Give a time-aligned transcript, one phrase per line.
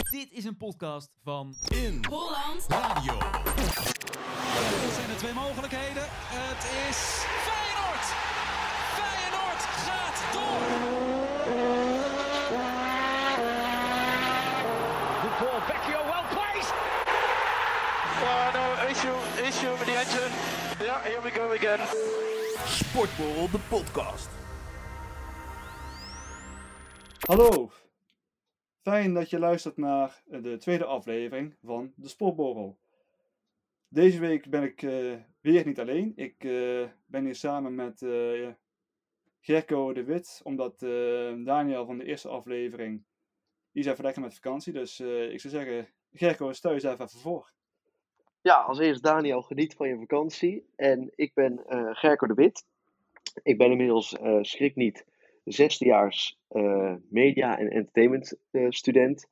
[0.00, 3.12] Dit is een podcast van In Holland Radio.
[4.82, 6.02] Dit zijn de twee mogelijkheden.
[6.08, 6.98] Het is
[7.46, 8.06] Feyenoord.
[8.98, 10.62] Feyenoord gaat door.
[15.22, 16.74] Good ball, Vecchio, well placed.
[18.22, 19.18] Oh no, issue,
[19.48, 20.32] issue with the engine.
[20.84, 21.80] Yeah, here we go again.
[22.66, 24.28] Sportborrel, de podcast.
[27.20, 27.70] Hallo,
[28.82, 32.78] fijn dat je luistert naar de tweede aflevering van de Sportborrel.
[33.88, 36.12] Deze week ben ik eh, weer niet alleen.
[36.16, 38.48] Ik eh, ben hier samen met eh,
[39.40, 43.04] Gerco de Wit, omdat eh, Daniel van de eerste aflevering
[43.72, 44.72] die is even met vakantie.
[44.72, 47.52] Dus eh, ik zou zeggen, Gerco, stel jezelf even voor.
[48.40, 50.66] Ja, als eerst Daniel, geniet van je vakantie.
[50.76, 52.66] En ik ben eh Gerco de Wit.
[53.42, 55.06] Ik ben inmiddels, eh, schrik niet,
[55.44, 59.30] zesdejaars eh media- en entertainment eh, student.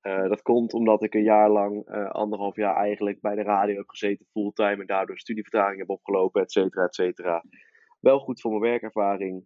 [0.00, 3.88] Eh, dat komt omdat ik een jaar lang, anderhalf jaar eigenlijk, bij de radio heb
[3.88, 4.80] gezeten fulltime.
[4.80, 7.44] En daardoor studievertraging heb opgelopen, et cetera, et cetera.
[8.00, 9.44] Wel goed voor mijn werkervaring.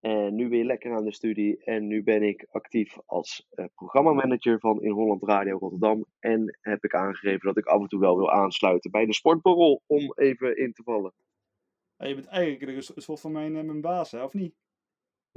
[0.00, 1.64] En nu weer lekker aan de studie.
[1.64, 6.04] En nu ben ik actief als programmamanager van In Holland Radio Rotterdam.
[6.18, 9.82] En heb ik aangegeven dat ik af en toe wel wil aansluiten bij de Sportborrel
[9.86, 11.12] om even in te vallen.
[11.96, 14.54] Je bent eigenlijk een soort- van mijn, mijn baas, hè, of niet?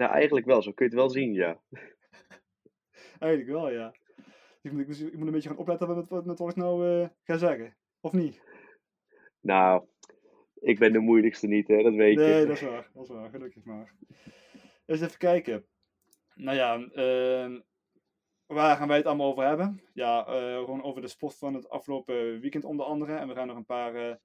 [0.01, 1.61] Nou, eigenlijk wel, zo kun je het wel zien, ja.
[3.19, 3.93] Eigenlijk wel, ja.
[4.61, 6.55] Ik moet, ik moet- ik moet een beetje gaan opletten met, wat- met wat ik
[6.55, 7.77] nou eh, ga zeggen.
[7.99, 8.41] Of niet?
[9.39, 9.85] Nou,
[10.53, 12.45] ik ben de moeilijkste niet, hè, dat weet Nee, je.
[12.45, 12.89] dat is waar.
[12.93, 13.95] Dat is waar, gelukkig maar.
[14.85, 15.65] Eens even kijken.
[16.35, 17.59] Nou ja, ehm,
[18.45, 19.83] waar gaan wij het allemaal over hebben?
[19.93, 23.15] Ja, eh, gewoon over de sport van het afgelopen weekend onder andere.
[23.15, 24.15] En we gaan nog een paar eh,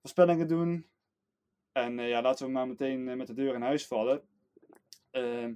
[0.00, 0.90] voorspellingen doen.
[1.72, 4.28] En ja, laten we maar meteen met de deur in huis vallen.
[5.16, 5.54] Ehm,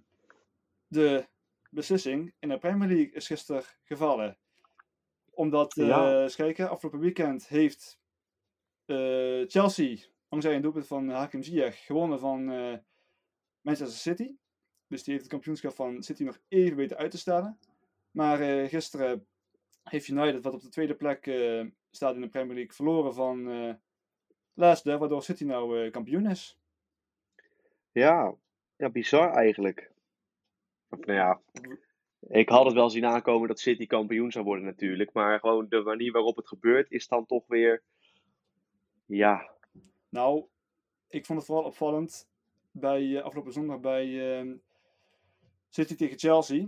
[0.87, 1.27] de
[1.71, 4.39] beslissing in de Premier League is gisteren gevallen.
[5.31, 6.23] Omdat, eh Ja.
[6.23, 7.99] eens kijken, afgelopen weekend heeft
[8.85, 9.97] eh, Chelsea,
[10.29, 12.77] dankzij een doelpunt van Hakim Ziyech, gewonnen van eh,
[13.61, 14.37] Manchester City.
[14.87, 17.59] Dus die heeft het kampioenschap van City nog even weten uit te stellen.
[18.11, 19.27] Maar eh, gisteren
[19.83, 23.51] heeft United, wat op de tweede plek eh, staat in de Premier League, verloren van
[23.51, 23.75] eh
[24.55, 26.59] Leicester, waardoor City nou eh, kampioen is.
[27.93, 28.35] Ja,
[28.81, 29.91] ja, bizar eigenlijk.
[30.89, 31.41] Nou ja,
[32.21, 35.13] ik had het wel zien aankomen dat City kampioen zou worden natuurlijk.
[35.13, 37.83] Maar gewoon de manier waarop het gebeurt is dan toch weer...
[39.07, 39.51] Ja,
[40.09, 40.45] Nou,
[41.09, 42.29] ik vond het vooral opvallend
[42.71, 44.47] bij eh, afgelopen zondag bij eh,
[45.69, 46.67] City tegen Chelsea.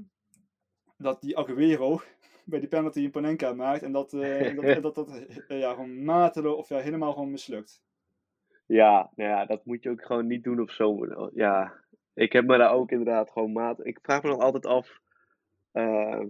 [0.96, 2.00] Dat die Aguero
[2.44, 3.82] bij die penalty in Panenka maakt.
[3.82, 7.82] En dat eh, dat, dat, dat eh, ja, gewoon mateloos of ja, helemaal gewoon mislukt.
[8.66, 11.06] ja, nou ja, dat moet je ook gewoon niet doen of zo.
[11.34, 11.81] Ja,
[12.14, 13.86] ik heb me daar ook inderdaad gewoon maat...
[13.86, 14.98] Ik vraag me dan altijd af...
[15.72, 16.20] eh,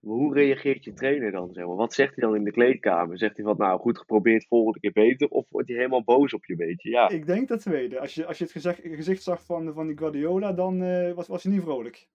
[0.00, 1.52] hoe reageert je trainer dan?
[1.52, 1.76] Zeg maar?
[1.76, 3.18] Wat zegt hij dan in de kleedkamer?
[3.18, 5.28] Zegt hij van, nou goed geprobeerd, volgende keer beter?
[5.28, 6.90] Of wordt hij helemaal boos op je, weet je?
[6.90, 8.00] Ja, Ik denk dat tweede.
[8.00, 11.26] Als je, als je het gezegd, gezicht zag van, van die Guardiola, dan eh, was,
[11.26, 12.08] was hij niet vrolijk.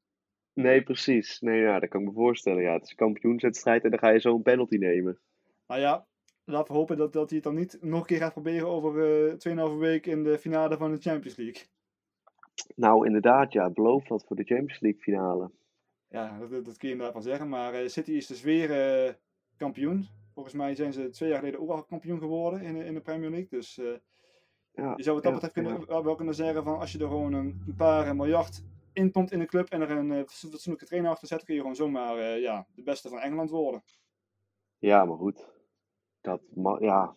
[0.53, 1.39] nee, precies.
[1.39, 2.61] Nee, ja, dat kan ik me voorstellen.
[2.63, 5.19] Ja, het is een kampioenswedstrijd en dan ga je zo een penalty nemen.
[5.67, 6.05] Nou ja,
[6.45, 8.91] laten we hopen dat, dat hij het dan niet nog een keer gaat proberen over
[9.47, 11.63] eh 2,5 weken in de finale van de Champions League.
[12.75, 15.51] Nou, inderdaad, ja, beloof wat voor de Champions League finale.
[16.07, 17.49] Ja, dat, dat, kun je inderdaad van zeggen.
[17.49, 18.71] Maar eh, City is dus weer
[19.05, 19.13] eh,
[19.57, 20.07] kampioen.
[20.33, 23.01] Volgens mij zijn ze twee jaar geleden ook al kampioen geworden in, de- in de
[23.01, 23.49] Premier League.
[23.49, 23.85] Dus eh,
[24.73, 26.03] Ja, je zou wat dat ja, kunnen, ja.
[26.03, 28.63] wel kunnen zeggen van als je er gewoon een, een paar miljard
[28.93, 31.75] inpompt in de club en er een eh, fatsoenlijke trainer achter zet, kun je gewoon
[31.75, 33.83] zomaar eh, ja, de beste van Engeland worden.
[34.77, 35.49] Ja, maar goed.
[36.21, 36.41] Dat
[36.79, 37.15] ja,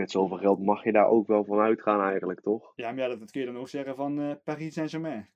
[0.00, 2.72] met zoveel geld mag je daar ook wel van uitgaan eigenlijk, toch?
[2.76, 5.28] Ja, maar ja, dat, kun je dan ook zeggen van eh, Paris Saint-Germain.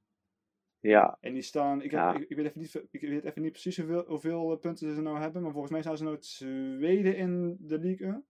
[0.81, 2.15] Ja, En die staan, ik, heb, Ja.
[2.15, 5.03] ik, ik weet even niet, ik weet even niet precies hoeveel, hoeveel eh, punten ze
[5.03, 8.25] nou hebben, maar volgens mij staan ze nou tweede in de Ligue 1.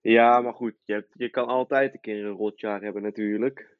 [0.00, 3.78] ja maar goed, je, hebt, je kan altijd een keer een rotjaar hebben natuurlijk.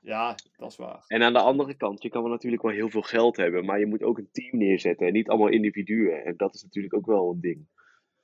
[0.00, 1.04] Ja, dat is waar.
[1.06, 3.78] En aan de andere kant, je kan wel natuurlijk wel heel veel geld hebben, maar
[3.78, 6.24] je moet ook een team neerzetten en niet allemaal individuen.
[6.24, 7.66] En dat is natuurlijk ook wel een ding.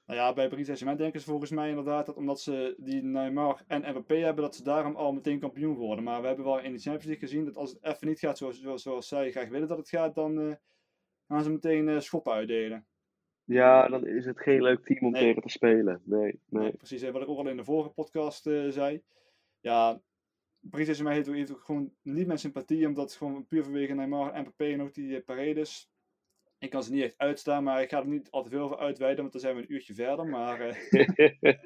[0.07, 3.65] Nou ja, bij Paris Saint-Germain denken ze volgens mij inderdaad dat omdat ze die Neymar
[3.67, 6.05] en Mbappé hebben, dat ze daarom al meteen kampioen worden.
[6.05, 8.39] Maar we hebben wel in de Champions League gezien dat als het even niet gaat
[8.39, 10.55] zoals, zoals, zoals zij graag willen dat het gaat, dan eh,
[11.29, 12.87] gaan ze meteen eh, schoppen uitdelen.
[13.45, 15.23] Ja, dan is het geen leuk team om Nee.
[15.23, 16.03] tegen te spelen.
[16.05, 16.73] Nee, nee.
[16.73, 19.03] Precies, wat ik ook al in de vorige podcast eh, zei.
[19.61, 20.01] Ja,
[20.71, 23.95] Paris Saint-Germain heeft, ook- heeft ook gewoon niet mijn sympathie, omdat het gewoon puur vanwege
[23.95, 25.91] Neymar en Mbappé en ook die Paredes.
[26.63, 28.79] Ik kan ze niet echt uitstaan, maar ik ga er niet al te veel over
[28.79, 30.27] uitweiden, want dan zijn we een uurtje verder.
[30.27, 30.75] Maar eh,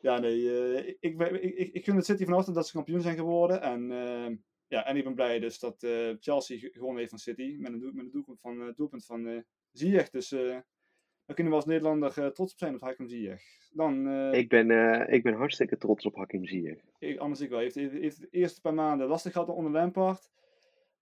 [0.00, 3.00] ja, nee, eh, ik, ik, ik, ik, gun het City van harte dat ze kampioen
[3.00, 3.62] zijn geworden.
[3.62, 4.36] En, eh,
[4.68, 5.76] ja, en ik ben blij dus dat
[6.20, 9.44] Chelsea ge- gewonnen heeft van City met een, doel, met een doelpunt van, doelpunt van
[9.72, 10.10] Ziyech.
[10.10, 13.42] Dus daar kunnen we als Nederlander trots op zijn op Hakim Ziyech.
[13.72, 16.80] Dan, Ik ben, eh, ik ben hartstikke trots op Hakim Ziyech.
[16.98, 17.58] ik- anders ik wel.
[17.58, 20.30] Heeft, heeft, heeft de eerste paar maanden lastig gehad onder Lampard.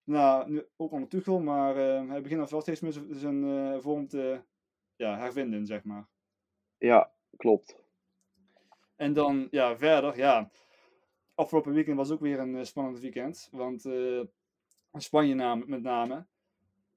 [0.03, 3.79] Nou, nu ook onder Tuchel, maar eh, hij begint al wel steeds meer zijn- eh,
[3.79, 4.41] vorm te
[4.95, 6.07] ja, hervinden, zeg maar.
[6.77, 7.81] Ja, klopt.
[8.95, 10.51] En dan, ja, verder, ja.
[11.35, 13.47] Afgelopen weekend was ook weer een eh, spannend weekend.
[13.51, 14.21] Want eh,
[14.93, 16.27] Spanje naam, met name.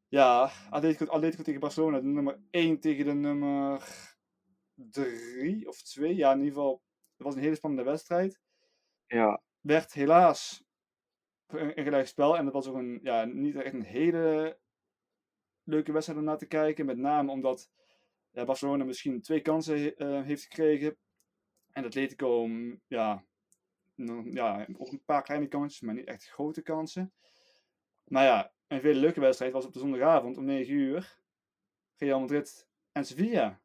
[0.09, 2.01] Ja, Atletico, Atletico tegen Barcelona.
[2.01, 3.83] De nummer 1 tegen de nummer
[4.75, 6.15] 3 of 2.
[6.15, 6.83] Ja, in ieder geval.
[7.17, 8.41] Het was een hele spannende wedstrijd.
[9.07, 10.65] Ja, Werd helaas
[11.47, 12.37] een, gelijk spel.
[12.37, 14.59] En dat was ook een, ja, niet echt een hele
[15.63, 16.87] leuke wedstrijd om naar te kijken.
[16.87, 17.71] Met name omdat
[18.31, 20.97] ja, Barcelona misschien twee kansen eh, heeft gekregen.
[21.73, 23.25] En Atletico, mm, ja,
[24.31, 27.13] ja, ook een paar kleine kansjes, maar niet echt grote kansen.
[28.05, 31.19] Maar ja, een veel leuke wedstrijd was op de zondagavond om 9 uur.
[31.97, 33.61] Real Madrid en Sevilla.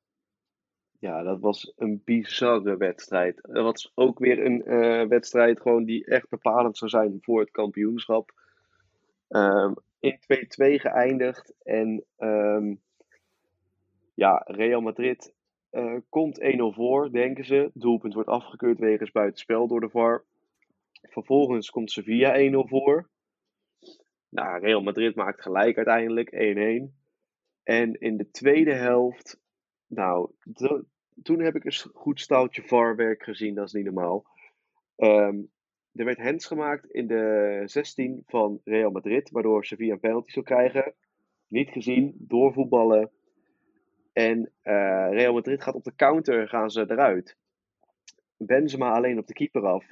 [1.01, 3.39] Ja, dat was een bizarre wedstrijd.
[3.41, 7.51] Dat was ook weer een eh, wedstrijd gewoon die echt bepalend zou zijn voor het
[7.51, 8.31] kampioenschap.
[9.27, 11.53] Ehm, in 2-2 geëindigd.
[11.63, 12.75] En ehm,
[14.13, 15.33] ja, Real Madrid
[15.69, 17.71] eh, komt 1-0 voor, denken ze.
[17.73, 20.23] Doelpunt wordt afgekeurd wegens buitenspel door de VAR.
[21.01, 23.09] Vervolgens komt Sevilla 1-0 voor.
[24.29, 26.95] Nou, Real Madrid maakt gelijk uiteindelijk 1-1.
[27.63, 29.39] En in de tweede helft,
[29.87, 30.31] nou,
[31.23, 34.25] toen heb ik een goed staaltje VAR-werk gezien, dat is niet normaal.
[34.95, 35.39] Ehm,
[35.93, 40.45] er werd hands gemaakt in de 16 van Real Madrid, waardoor Sevilla een penalty zou
[40.45, 40.93] krijgen.
[41.47, 43.11] Niet gezien, doorvoetballen.
[44.13, 47.37] En eh, Real Madrid gaat op de counter, gaan ze eruit.
[48.37, 49.85] Benzema alleen op de keeper af.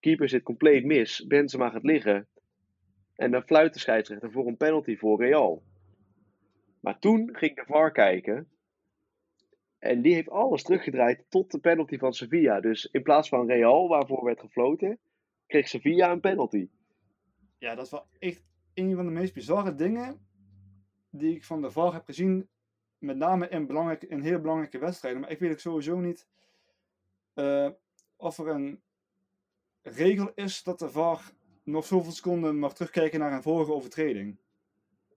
[0.00, 1.26] Keeper zit compleet mis.
[1.26, 2.28] Benzema gaat liggen.
[3.14, 5.62] En dan fluit de scheidsrechter voor een penalty voor Real.
[6.80, 8.48] Maar toen ging de VAR kijken.
[9.88, 12.60] En die heeft alles teruggedraaid tot de penalty van Sevilla.
[12.60, 14.98] Dus in plaats van Real, waarvoor werd gefloten,
[15.46, 16.68] kreeg Sevilla een penalty.
[17.58, 18.44] Ja, dat is wel echt
[18.74, 20.26] een van de meest bizarre dingen
[21.10, 22.48] die ik van de VAR heb gezien.
[22.98, 25.20] Met name in, belangrijk, in heel belangrijke wedstrijden.
[25.20, 26.28] Maar ik weet ook sowieso niet
[27.34, 27.70] eh,
[28.16, 28.82] of er een
[29.82, 31.32] regel is dat de VAR
[31.64, 34.38] nog zoveel seconden mag terugkijken naar een vorige overtreding.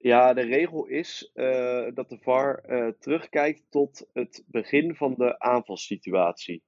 [0.02, 5.40] Ja, de regel is eh, dat de VAR eh, terugkijkt tot het begin van de
[5.40, 6.62] aanvalssituatie.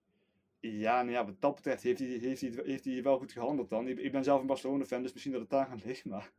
[0.60, 3.69] Ja, nou ja, wat dat betreft heeft hij, heeft, hij, heeft hij wel goed gehandeld
[3.69, 3.88] dan.
[3.88, 6.06] Ik, ben zelf een Barcelona-fan, dus misschien dat het daar aan ligt.
[6.06, 6.31] Maar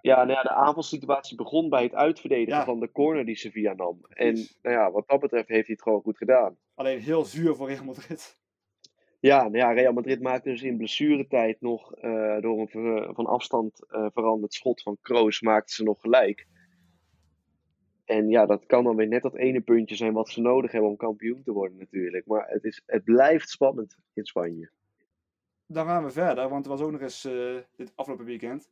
[0.00, 2.64] Ja, nou ja, de aanvalssituatie begon bij het uitverdedigen Ja.
[2.64, 3.98] van de corner die Sevilla nam.
[4.08, 6.56] En nou ja, wat dat betreft heeft hij het gewoon goed gedaan.
[6.74, 8.38] alleen heel zuur voor Real Madrid.
[9.26, 13.26] Ja, nou ja, Real Madrid maakte dus in blessuretijd nog eh, door een ver- van
[13.26, 16.46] afstand eh, veranderd schot van Kroos maakten ze nog gelijk.
[18.04, 20.90] En ja, dat kan dan weer net dat ene puntje zijn wat ze nodig hebben
[20.90, 22.26] om kampioen te worden natuurlijk.
[22.26, 24.70] Maar het, is, het blijft spannend in Spanje.
[25.66, 28.70] Dan gaan we verder, want er was ook nog eens eh, dit afgelopen weekend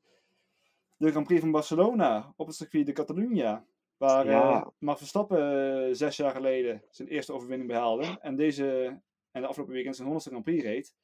[0.96, 3.64] de Grand Prix van Barcelona op het circuit de Catalunya.
[3.96, 4.72] Waar Ja.
[4.78, 8.18] Max Verstappen zes jaar geleden zijn eerste overwinning behaalde.
[8.20, 9.00] En deze
[9.34, 10.94] en de afgelopen weekend zijn honderdste Grand Prix reed.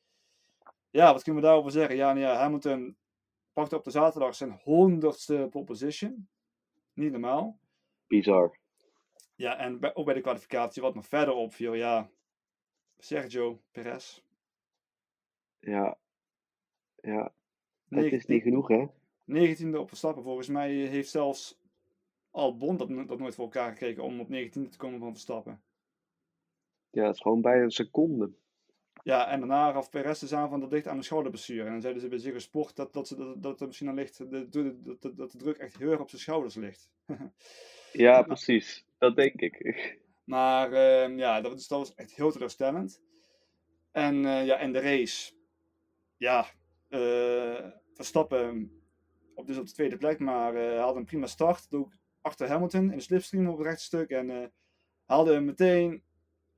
[0.90, 1.96] Ja, wat kunnen we daarover zeggen?
[1.96, 2.96] Ja, nou ja, Hamilton
[3.52, 6.28] pakte op de zaterdag zijn honderdste pole position.
[6.92, 7.58] Niet normaal.
[8.06, 8.58] Bizar.
[9.34, 12.10] Ja, en bij, ook bij de kwalificatie wat nog verder opviel, ja,
[12.98, 14.22] Sergio Perez.
[15.58, 15.98] Ja.
[17.00, 17.32] Ja.
[17.88, 18.86] Negen- is niet genoeg, hè?
[19.24, 20.22] 19e op Verstappen.
[20.22, 21.60] Volgens mij heeft zelfs
[22.30, 25.62] Albon dat, dat nooit voor elkaar gekregen om op 19e te komen van Verstappen.
[26.90, 28.30] Ja, het is gewoon bij een seconde.
[29.02, 31.64] Ja, en daarna gaf Perez de aan van dat ligt aan de schouderblessure.
[31.64, 33.94] En dan zeiden ze bij Ziggo Sport dat, dat, ze, dat, dat er misschien aan
[33.94, 36.90] ligt, dat, dat, dat de druk echt heel erg op zijn schouders ligt.
[37.92, 38.84] Ja, precies.
[38.98, 39.58] Dat denk ik.
[40.24, 43.02] Maar ehm, ja, dat, was- dat was echt heel teleurstellend.
[43.90, 45.32] En eh, ja, en de race.
[46.16, 46.46] Ja,
[46.88, 48.72] eh, Verstappen
[49.34, 51.74] op, dus op de tweede plek, maar eh, hij had een prima start.
[51.74, 54.10] Ook achter Hamilton in de slipstream op het rechtstuk.
[54.10, 54.52] En
[55.04, 56.02] haalde hem meteen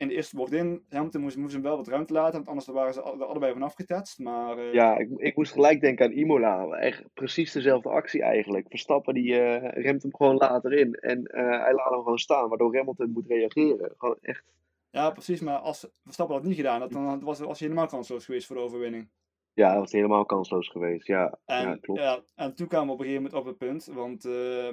[0.03, 0.85] in de eerste bocht in.
[0.89, 3.75] Hamilton moest, moest hem wel wat ruimte laten, want anders waren ze er allebei vanaf
[3.75, 4.19] getetst.
[4.19, 6.69] Maar eh, Ja, ik, ik moest gelijk denken aan Imola.
[6.69, 8.67] Echt precies dezelfde actie eigenlijk.
[8.69, 10.95] Verstappen die eh, remt hem gewoon later in.
[10.95, 13.95] En eh, hij laat hem gewoon staan, waardoor Hamilton moet reageren.
[13.99, 14.45] Gewoon echt.
[14.91, 15.41] ja, precies.
[15.41, 18.57] Maar als Verstappen dat niet gedaan had, dan was, was hij helemaal kansloos geweest voor
[18.57, 19.11] de overwinning.
[19.55, 21.07] Ja, dat was helemaal kansloos geweest.
[21.07, 22.01] Ja, En, ja klopt.
[22.01, 24.29] ja, en toen kwamen we op een gegeven moment op het punt, want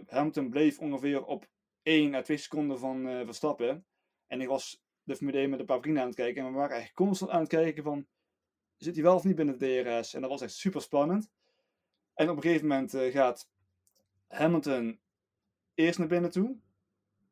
[0.07, 1.47] Hamilton bleef ongeveer op
[1.83, 3.85] 1 à 2 seconden van Verstappen.
[4.27, 6.57] En ik was de Formule 1 met een paar vrienden aan het kijken en we
[6.57, 8.07] waren echt constant aan het kijken van,
[8.77, 10.13] zit hij wel of niet binnen de DRS?
[10.13, 11.29] En dat was echt super spannend.
[12.13, 13.49] En op een gegeven moment eh, gaat
[14.27, 14.99] Hamilton
[15.73, 16.57] eerst naar binnen toe.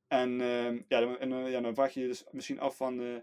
[0.07, 3.01] En, ehm, ja, dan, en eh, ja, dan vraag je je dus misschien af van,
[3.01, 3.19] eh,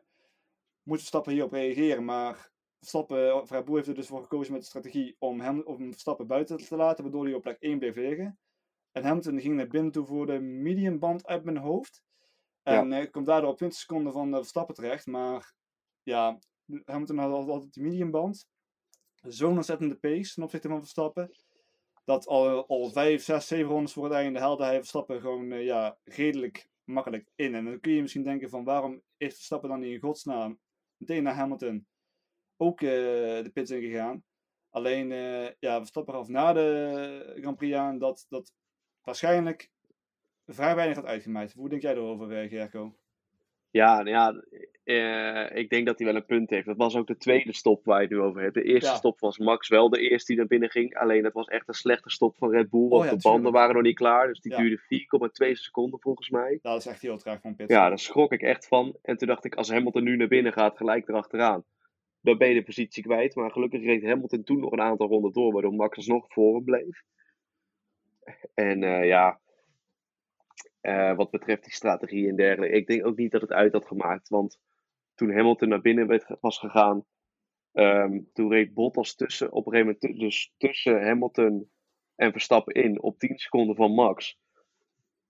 [0.82, 2.04] moet Verstappen hierop reageren?
[2.04, 6.26] Maar Verstappen, of heeft er dus voor gekozen met de strategie om hem om Verstappen
[6.26, 8.38] buiten te laten, waardoor hij op plek 1 bleef liggen.
[8.92, 12.02] En Hamilton ging naar binnen toe voor de mediumband uit mijn hoofd.
[12.64, 15.06] En eh komt daardoor op 20 seconden van eh, Verstappen terecht.
[15.06, 15.54] Maar
[16.02, 16.38] ja,
[16.84, 18.46] Hamilton had al- altijd die mediumband.
[19.22, 21.30] Zo'n ontzettende pace ten opzichte van Verstappen.
[22.04, 25.64] Dat al, al 5, 6, 7 rondes voor het einde haalde hij Verstappen gewoon eh,
[25.64, 27.54] ja, redelijk makkelijk in.
[27.54, 30.58] En dan kun je misschien denken van waarom is Verstappen dan niet in godsnaam
[30.96, 31.86] meteen naar Hamilton
[32.56, 32.88] ook eh,
[33.42, 34.24] de pits ingegaan.
[34.70, 38.52] Alleen, eh ja, Verstappen gaf na de Grand Prix aan dat dat
[39.02, 39.70] waarschijnlijk
[40.46, 41.52] vrij weinig had uitgemaakt.
[41.52, 42.94] Hoe denk jij erover, eh, Gerco?
[43.70, 44.42] Ja, nou ja
[44.84, 46.66] eh, ik denk dat hij wel een punt heeft.
[46.66, 48.54] Dat was ook de tweede stop waar je het nu over hebt.
[48.54, 48.96] De eerste Ja.
[48.96, 50.96] stop was Max wel de eerste die naar binnen ging.
[50.96, 52.80] Alleen dat was echt een slechte stop van Red Bull.
[52.88, 53.56] Want Oh ja, de banden tuurlijk.
[53.56, 54.26] waren nog niet klaar.
[54.26, 54.58] Dus die Ja.
[54.58, 56.58] duurde 4,2 seconden volgens mij.
[56.62, 57.68] Dat is echt heel traag van Pit.
[57.70, 58.96] Ja, daar schrok ik echt van.
[59.02, 61.64] En toen dacht ik, als Hamilton nu naar binnen gaat, gelijk erachteraan.
[62.20, 63.34] Dan ben je de positie kwijt.
[63.34, 66.64] Maar gelukkig reed Hamilton toen nog een aantal ronden door, waardoor Max alsnog voor hem
[66.64, 67.02] bleef.
[68.54, 69.38] En eh, ja,
[70.84, 73.86] eh, wat betreft die strategie en dergelijke, ik denk ook niet dat het uit had
[73.86, 74.28] gemaakt.
[74.28, 74.58] Want
[75.14, 77.04] toen Hamilton naar binnen was gegaan,
[77.72, 81.70] ehm, toen reed Bottas tussen, op een gegeven moment dus tussen Hamilton
[82.14, 84.38] en Verstappen in, op 10 seconden van Max.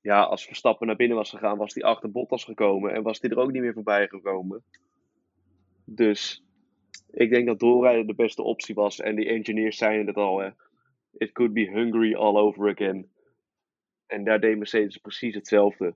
[0.01, 3.31] Ja, als Verstappen naar binnen was gegaan, was hij achter Bottas gekomen en was hij
[3.31, 4.65] er ook niet meer voorbij gekomen.
[5.85, 6.45] Dus
[7.11, 9.01] ik denk dat doorrijden de beste optie was.
[9.01, 10.53] En die engineers zeiden het al.
[11.13, 13.13] It could be Hungary all over again.
[14.07, 15.95] En daar deed Mercedes precies hetzelfde.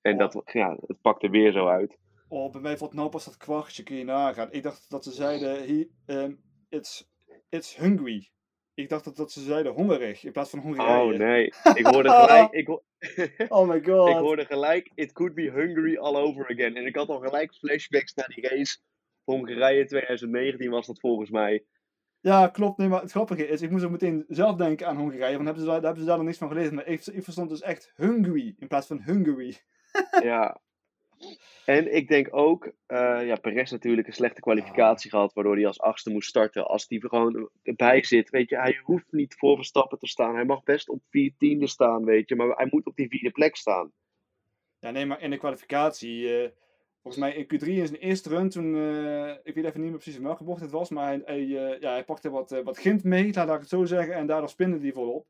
[0.00, 0.18] En Oh.
[0.18, 1.98] dat, ja, het pakte weer zo uit.
[2.28, 4.52] Oh, bij mij valt nou pas dat kwartje, kun je nagaan.
[4.52, 6.34] Ik dacht dat ze zeiden, he, ehm,
[6.68, 7.08] it's,
[7.48, 8.30] it's hungry.
[8.74, 11.12] Ik dacht dat, dat ze zeiden hongerig, in plaats van Hongarije.
[11.12, 12.82] Oh nee, ik hoorde gelijk, ik, ho-
[13.58, 14.08] Oh my god.
[14.08, 16.76] ik hoorde gelijk, it could be Hungary all over again.
[16.76, 18.78] En ik had al gelijk flashbacks naar die race.
[19.24, 21.64] Hongarije 2019 was dat volgens mij.
[22.20, 22.78] Ja, klopt.
[22.78, 25.62] Nee, maar het grappige is, ik moest ook meteen zelf denken aan Hongarije, want hebben
[25.62, 26.74] ze daar, daar hebben ze daar nog niks van gelezen.
[26.74, 29.56] Maar ik, ik verstond dus echt hungry, in plaats van Hungary.
[30.22, 30.60] Ja.
[31.64, 35.80] En ik denk ook, eh ja, Perez natuurlijk een slechte kwalificatie gehad, waardoor hij als
[35.80, 36.66] achtste moest starten.
[36.66, 40.34] Als die er gewoon erbij zit, weet je, hij hoeft niet voor Verstappen te staan.
[40.34, 43.30] Hij mag best op vier tiende staan, weet je, maar hij moet op die vierde
[43.30, 43.92] plek staan.
[44.78, 46.50] Ja, nee, maar in de kwalificatie, eh,
[47.02, 49.98] volgens mij in Q3 in zijn eerste run, toen, eh, ik weet even niet meer
[49.98, 52.64] precies in welke bocht het was, maar hij, hij, eh, ja, hij pakte wat, eh,
[52.64, 55.26] wat gint mee, laat ik het zo zeggen, en daardoor spinde hij volop.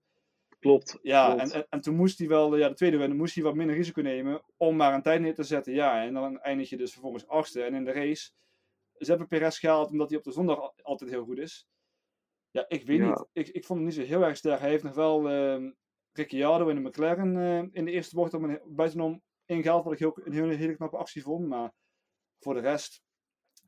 [0.58, 0.98] Klopt.
[1.02, 1.40] Ja, klopt.
[1.52, 3.76] en, en, en toen moest hij wel, ja, de tweede run, moest hij wat minder
[3.76, 5.72] risico nemen om maar een tijd neer te zetten.
[5.72, 7.62] Ja, en dan eindig je dus vervolgens achtste.
[7.62, 8.30] En in de race,
[8.98, 11.66] ze hebben Perez gehaald omdat hij op de zondag al- altijd heel goed is.
[12.50, 13.08] Ja, ik weet Ja.
[13.08, 13.24] niet.
[13.32, 14.60] Ik, ik vond hem niet zo heel erg sterk.
[14.60, 15.70] Hij heeft nog wel ehm
[16.12, 20.18] Ricciardo in de McLaren in de eerste bocht op een, buitenom ingehaald, wat ik heel,
[20.24, 21.48] een hele, hele knappe actie vond.
[21.48, 21.72] Maar
[22.38, 23.02] voor de rest,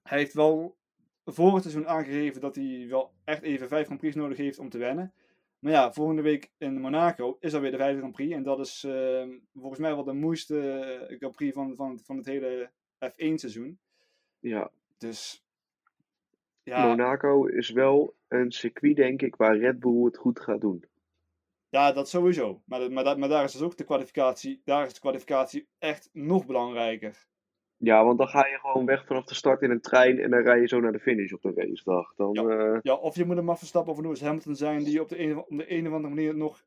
[0.03, 0.79] hij heeft wel
[1.25, 4.69] voor het seizoen aangegeven dat hij wel echt even vijf Grand Prix nodig heeft om
[4.69, 5.15] te wennen.
[5.59, 8.35] Maar ja, volgende week in Monaco is er weer de vijfde Grand Prix.
[8.35, 12.17] En dat is ehm, volgens mij wel de moeiste eh, Grand Prix van, van, van
[12.17, 12.71] het hele
[13.05, 13.79] F1-seizoen.
[14.39, 14.71] Ja.
[14.99, 15.45] Dus
[16.63, 20.85] ja, Monaco is wel een circuit, denk ik, waar Red Bull het goed gaat doen.
[21.71, 22.63] Ja, dat sowieso.
[22.67, 26.11] Maar, maar, dat- maar daar is dus ook de kwalificatie, daar is de kwalificatie echt
[26.13, 27.29] nog belangrijker.
[27.77, 30.41] Ja, want dan ga je gewoon weg vanaf de start in een trein en dan
[30.43, 32.15] rij je zo naar de finish op de racedag.
[32.15, 32.49] Dan, Ja.
[32.73, 35.19] eh, Ja, of je moet een Max Verstappen of Lewis Hamilton zijn die op de
[35.21, 36.65] een, op de een of andere manier nog,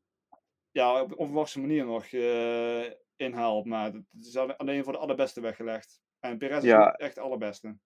[0.72, 2.84] ja, op een onverwachte manier nog eh,
[3.16, 3.66] inhaalt.
[3.66, 6.02] Maar dat is alle- alleen voor de allerbeste weggelegd.
[6.20, 6.94] En Perez is Ja.
[6.94, 7.78] echt de allerbeste.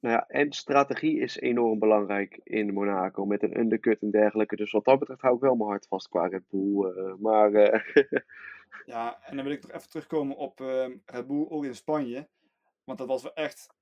[0.00, 4.56] Nou ja, en strategie is enorm belangrijk in Monaco met een undercut en dergelijke.
[4.56, 6.84] Dus wat dat betreft hou ik wel mijn hart vast qua Red Bull.
[6.84, 8.04] eh, maar eh,
[8.86, 12.28] Ja, en dan wil ik nog even terugkomen op ehm Red Bull, ook in Spanje.
[12.84, 13.74] Want dat was wel echt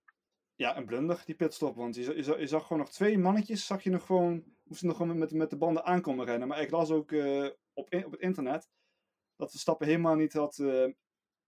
[0.54, 1.76] ja, een blunder, die pitstop.
[1.76, 4.96] Want je, je, je zag gewoon nog twee mannetjes, zag je nog gewoon, moesten nog
[4.96, 6.48] gewoon met, met de banden aankomen rennen.
[6.48, 8.68] Maar ik las ook eh, op, op het internet
[9.36, 10.62] dat Verstappen helemaal niet had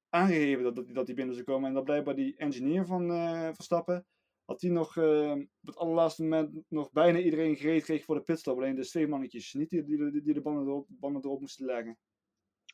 [0.08, 1.68] aangegeven dat, dat, dat die binnen zou komen.
[1.68, 3.08] En dat blijkbaar die engineer van
[3.54, 4.06] Verstappen,
[4.50, 8.22] had die nog eh, op het allerlaatste moment nog bijna iedereen gereed kreeg voor de
[8.22, 8.56] pitstop.
[8.56, 11.98] Alleen dus twee mannetjes niet die, die, die, de banden erop, banden erop moesten leggen.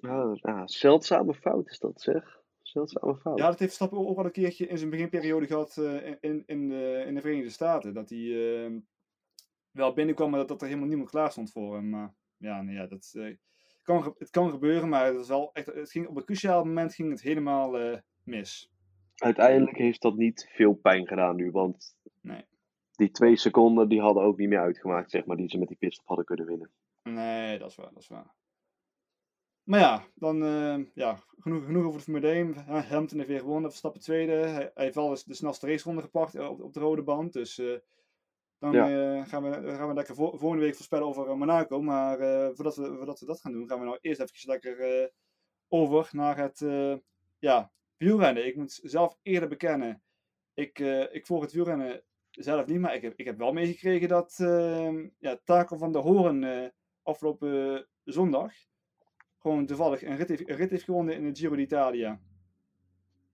[0.01, 2.43] ah, ah, zeldzame fout is dat zeg.
[2.63, 3.39] Zeldzame fout.
[3.39, 6.69] Ja, dat heeft Verstappen ook al een keertje in zijn beginperiode gehad eh, in, in,
[6.69, 7.95] de, in de Verenigde Staten.
[7.95, 8.73] Dat hij eh,
[9.71, 11.89] wel binnenkwam, maar dat, dat er helemaal niemand klaar stond voor hem.
[11.89, 13.13] Maar ja, nee, ja dat,
[13.83, 16.95] kan, het kan gebeuren, maar het, is wel echt, het ging, op een cruciaal moment
[16.95, 18.71] ging het helemaal mis.
[19.17, 22.45] Uiteindelijk heeft dat niet veel pijn gedaan nu, want Nee.
[22.93, 25.77] die twee seconden die hadden ook niet meer uitgemaakt, zeg maar, die ze met die
[25.77, 26.71] pitstop hadden kunnen winnen.
[27.03, 28.35] Nee, dat is waar, dat is waar.
[29.63, 32.55] maar ja, dan eh, ja, genoeg, genoeg over de Formule 1.
[32.67, 34.33] Ja, Hamilton heeft weer gewonnen, Verstappen tweede.
[34.33, 37.33] Hij, hij heeft wel eens de snelste raceronde gepakt eh, op, op de rode band.
[37.33, 37.79] Dus eh,
[38.59, 39.25] dan Ja.
[39.25, 41.83] gaan, we, gaan we lekker vo- volgende week voorspellen over Monaco.
[41.83, 42.19] Maar
[42.55, 45.11] voordat, we, voordat we dat gaan doen, gaan we nou eerst even lekker
[45.69, 46.59] over naar het
[47.39, 48.47] ja, wielrennen.
[48.47, 50.03] Ik moet zelf eerder bekennen,
[50.55, 54.09] ik, eh, ik volg het wielrennen zelf niet, maar ik heb, ik heb wel meegekregen
[54.09, 56.69] dat eh, ja, Taco van der Hoorn eh,
[57.03, 58.53] afgelopen zondag
[59.39, 62.21] gewoon toevallig een rit, heeft, een rit heeft gewonnen in de Giro d'Italia.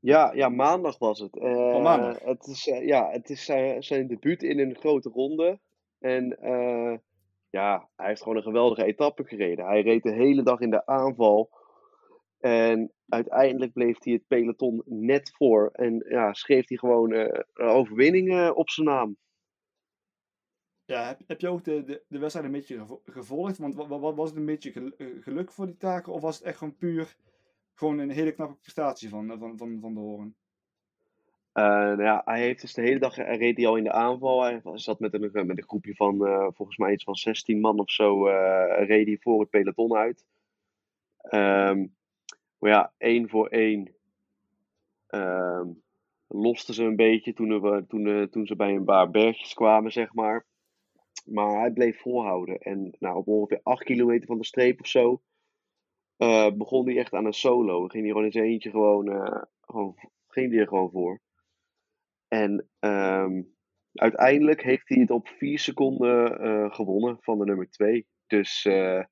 [0.00, 1.38] Ja, ja, maandag was het.
[1.38, 2.18] Eh, Oh, maandag.
[2.20, 5.58] Het is, ja, het is zijn, zijn debuut in een grote ronde.
[5.98, 6.36] En
[7.50, 9.66] ja, hij heeft gewoon een geweldige etappe gereden.
[9.66, 11.50] Hij reed de hele dag in de aanval.
[12.40, 15.70] En uiteindelijk bleef hij het peloton net voor.
[15.72, 19.16] En ja, schreef hij gewoon eh, een overwinning eh, op zijn naam.
[20.84, 23.58] Ja, heb, heb je ook de, de, de wedstrijd een beetje gevo- gevolgd?
[23.58, 26.12] Want wat, wat was het een beetje eh, geluk voor die taken?
[26.12, 27.16] Of was het echt gewoon puur
[27.74, 30.36] gewoon een hele knappe prestatie van, van, van, van de Horen?
[31.52, 34.42] Nou ja, hij heeft dus de hele dag hij reed hij al in de aanval.
[34.42, 36.16] Hij zat met een, met een groepje van
[36.54, 38.26] volgens mij iets van 16 man of zo.
[38.84, 40.26] reed hij voor het peloton uit.
[41.16, 41.86] Ehm,
[42.62, 43.94] maar ja, één voor één
[45.06, 45.68] ehm
[46.32, 49.92] losten ze een beetje toen, we, toen, eh, toen ze bij een paar bergjes kwamen,
[49.92, 50.46] zeg maar.
[51.24, 52.58] Maar hij bleef volhouden.
[52.58, 55.22] En nou, op ongeveer 8 kilometer van de streep of zo
[56.16, 57.86] eh, begon hij echt aan een solo.
[57.86, 59.94] Ging hij gewoon in zijn eentje gewoon, eh, gewoon,
[60.28, 61.20] ging hij er gewoon voor.
[62.28, 63.42] En ehm,
[63.94, 68.06] uiteindelijk heeft hij het op 4 seconden gewonnen van de nummer 2.
[68.26, 69.08] Dus Ja,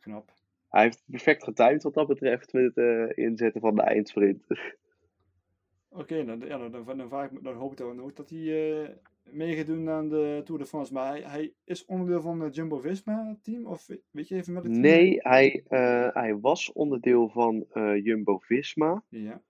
[0.00, 0.41] knap.
[0.72, 4.44] Hij heeft perfect getimed wat dat betreft met het eh, inzetten van de eindsprint.
[5.88, 6.84] Oké, dan, ja, dan,
[7.42, 10.92] dan, hoop ik dan ook dat hij mee gaat doen aan de Tour de France.
[10.92, 13.66] Maar hij, hij is onderdeel van het Jumbo-Visma-team?
[13.66, 14.80] Of weet- je even welk team?
[14.80, 17.66] Nee, hij, eh, hij was onderdeel van
[18.02, 19.02] Jumbo-Visma.
[19.08, 19.42] Ja.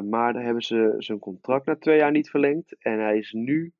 [0.00, 2.76] maar daar hebben ze zijn contract na twee jaar niet verlengd.
[2.78, 3.72] En hij is nu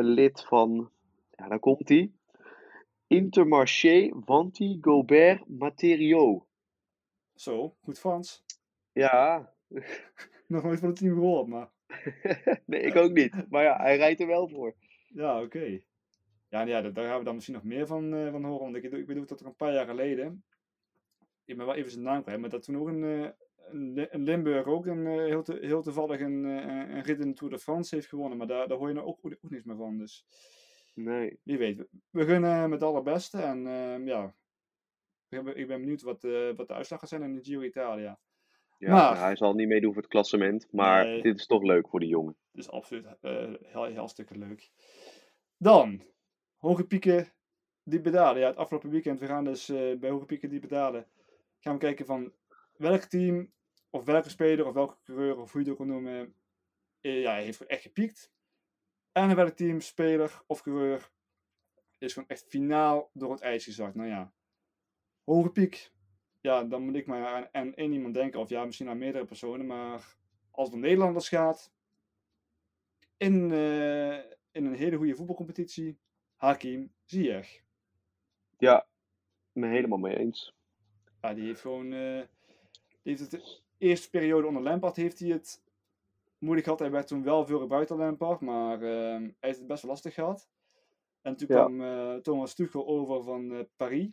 [0.00, 0.90] lid van,
[1.30, 2.12] ja, daar komt hij.
[3.06, 6.44] Intermarché Vanti Gobert Materiaux.
[7.34, 8.44] Zo, goed Frans.
[8.92, 9.52] Ja,
[10.46, 11.70] Nog nooit van het team gehoord, maar...
[12.66, 13.50] nee, ik ook niet.
[13.50, 14.74] Maar ja, hij rijdt er wel voor.
[15.08, 15.80] Ja, oké.
[16.48, 18.72] Ja, ja, daar gaan we dan misschien nog meer van, eh, van horen.
[18.72, 20.44] Want ik, ook dat er een paar jaar geleden,
[21.44, 23.30] ik ben wel even zijn naam kwijt, maar dat toen ook een, eh,
[24.10, 27.58] Limburg ook een, eh, heel, te- heel toevallig een, een rit in de Tour de
[27.58, 28.38] France heeft gewonnen.
[28.38, 29.98] Maar daar, daar hoor je nou ook, ook, ook niks meer van.
[29.98, 30.26] Dus
[30.96, 31.38] Nee.
[31.42, 31.84] wie weet.
[32.10, 33.38] We, gunnen met het allerbeste.
[33.38, 34.34] En ehm, ja,
[35.28, 38.18] ik ben, benieuwd wat, eh, wat de uitslag gaat zijn in de Giro Italia.
[38.78, 40.72] Ja, Maar- hij zal niet meedoen voor het klassement.
[40.72, 41.22] Maar Nee.
[41.22, 42.36] dit is toch leuk voor die jongen.
[42.52, 44.70] Dus absoluut eh heel, heel leuk.
[45.56, 46.02] Dan,
[46.56, 47.32] Hoge Pieken,
[47.82, 48.40] Diepe Dalen.
[48.40, 51.06] Ja, het afgelopen weekend, we gaan dus eh, bij Hoge Pieken, Diepe Dalen,
[51.58, 52.32] gaan we kijken van
[52.76, 53.52] welk team,
[53.90, 56.34] of welke speler, of welke coureur, of hoe je het ook wil noemen,
[57.00, 58.34] ja, heeft echt gepiekt.
[59.16, 61.10] En welk team, speler of coureur
[61.98, 63.94] is gewoon echt finaal door het ijs gezakt.
[63.94, 64.32] Nou ja,
[65.24, 65.92] Hoge Piek,
[66.40, 69.24] ja, dan moet ik maar aan, aan één iemand denken, of ja, misschien aan meerdere
[69.24, 70.16] personen, maar
[70.50, 71.72] als het om Nederlanders gaat,
[73.16, 74.16] in, eh,
[74.50, 75.98] in een hele goede voetbalcompetitie,
[76.34, 77.62] Hakim Ziyech.
[78.58, 78.86] Ja,
[79.52, 80.54] me helemaal mee eens.
[81.20, 82.22] Ja, die heeft gewoon, eh,
[83.02, 85.64] die heeft het de eerste periode onder Lampard heeft hij het
[86.38, 86.80] moeilijk gehad.
[86.80, 89.90] Hij werd toen wel veel gebruikt door Lampard, maar eh, hij heeft het best wel
[89.90, 90.48] lastig gehad.
[91.22, 91.54] En toen Ja.
[91.64, 94.08] kwam eh, Thomas Tuchel over van eh, Paris.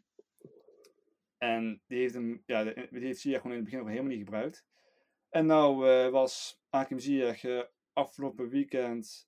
[1.38, 4.24] En die heeft hem, ja, die heeft Ziyech gewoon in het begin ook helemaal niet
[4.24, 4.66] gebruikt.
[5.30, 9.28] En nou eh, was Hakim Ziyech afgelopen weekend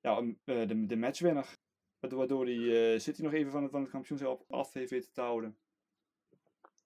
[0.00, 1.58] ja, de, de matchwinner.
[1.98, 5.20] Waardoor- Waardoor hij City nog even van het, van het kampioenschap af heeft weten te
[5.20, 5.58] houden.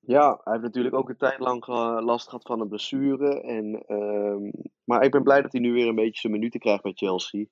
[0.01, 3.41] Ja, hij heeft natuurlijk ook een tijd lang eh, last gehad van een blessure.
[3.41, 4.51] En, ehm,
[4.85, 7.45] maar ik ben blij dat hij nu weer een beetje zijn minuten krijgt bij Chelsea.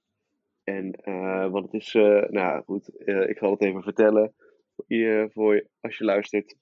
[0.64, 4.34] En, eh, want het is, eh, nou ja, goed, ik zal het even vertellen.
[4.76, 6.56] Voor, je- voor je- als je luistert.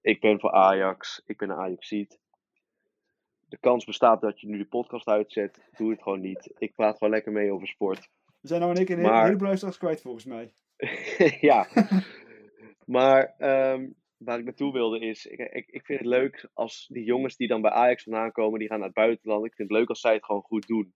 [0.00, 2.18] Ik ben voor Ajax, ik ben een Ajaxiet.
[3.48, 5.68] De kans bestaat dat je nu de podcast uitzet.
[5.76, 6.52] Doe het gewoon niet.
[6.58, 8.08] Ik praat gewoon lekker mee over sport.
[8.40, 10.54] We zijn nou één keer een Maar- hele, luisteraars kwijt volgens mij.
[11.50, 11.66] ja.
[12.86, 13.88] Maar ehm,
[14.24, 17.48] waar ik naartoe wilde is, ik, ik, ik vind het leuk als die jongens die
[17.48, 19.44] dan bij Ajax vandaan komen, die gaan naar het buitenland.
[19.44, 20.94] Ik vind het leuk als zij het gewoon goed doen.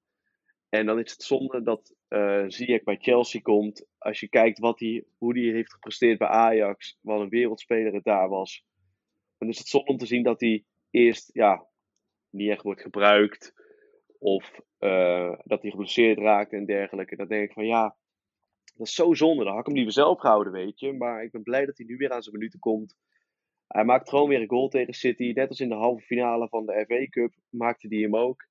[0.68, 3.86] En dan is het zonde dat eh Ziyech bij Chelsea komt.
[3.98, 8.04] Als je kijkt wat hij, hoe hij heeft gepresteerd bij Ajax, wat een wereldspeler het
[8.04, 8.64] daar was.
[9.38, 11.66] Dan is het zonde om te zien dat hij eerst ja,
[12.30, 13.54] niet echt wordt gebruikt.
[14.18, 17.16] Of eh, dat hij geblesseerd raakt en dergelijke.
[17.16, 17.96] Dan denk ik van ja,
[18.76, 19.44] dat is zo zonde.
[19.44, 20.92] Dan had ik hem liever zelf gehouden, weet je.
[20.92, 22.96] Maar ik ben blij dat hij nu weer aan zijn minuten komt.
[23.68, 25.32] Hij maakt gewoon weer een goal tegen City.
[25.34, 28.46] Net als in de halve finale van de FA Cup maakte hij hem ook.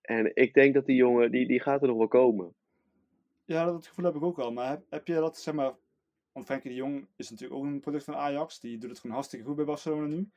[0.00, 2.54] En ik denk dat die jongen, die, die gaat er nog wel komen.
[3.44, 4.52] Ja, dat gevoel heb ik ook wel.
[4.52, 5.74] Maar heb, heb je dat, zeg maar...
[6.32, 8.60] Want Frenkie de Jong is natuurlijk ook een product van Ajax.
[8.60, 10.30] Die doet het gewoon hartstikke goed bij Barcelona nu.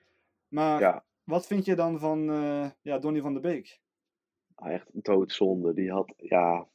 [0.47, 3.81] Maar Ja, wat vind je dan van eh, ja, Donny van der Beek?
[4.55, 5.73] echt een doodzonde.
[5.73, 6.67] Die had, ja,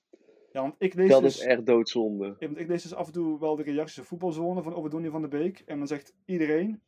[0.52, 2.36] Ja, want ik lees, dat dus, is echt doodzonde.
[2.38, 5.10] ja, want ik lees dus af en toe wel de reacties op voetbalzone van Donny
[5.10, 5.62] van der Beek.
[5.66, 6.82] En dan zegt iedereen...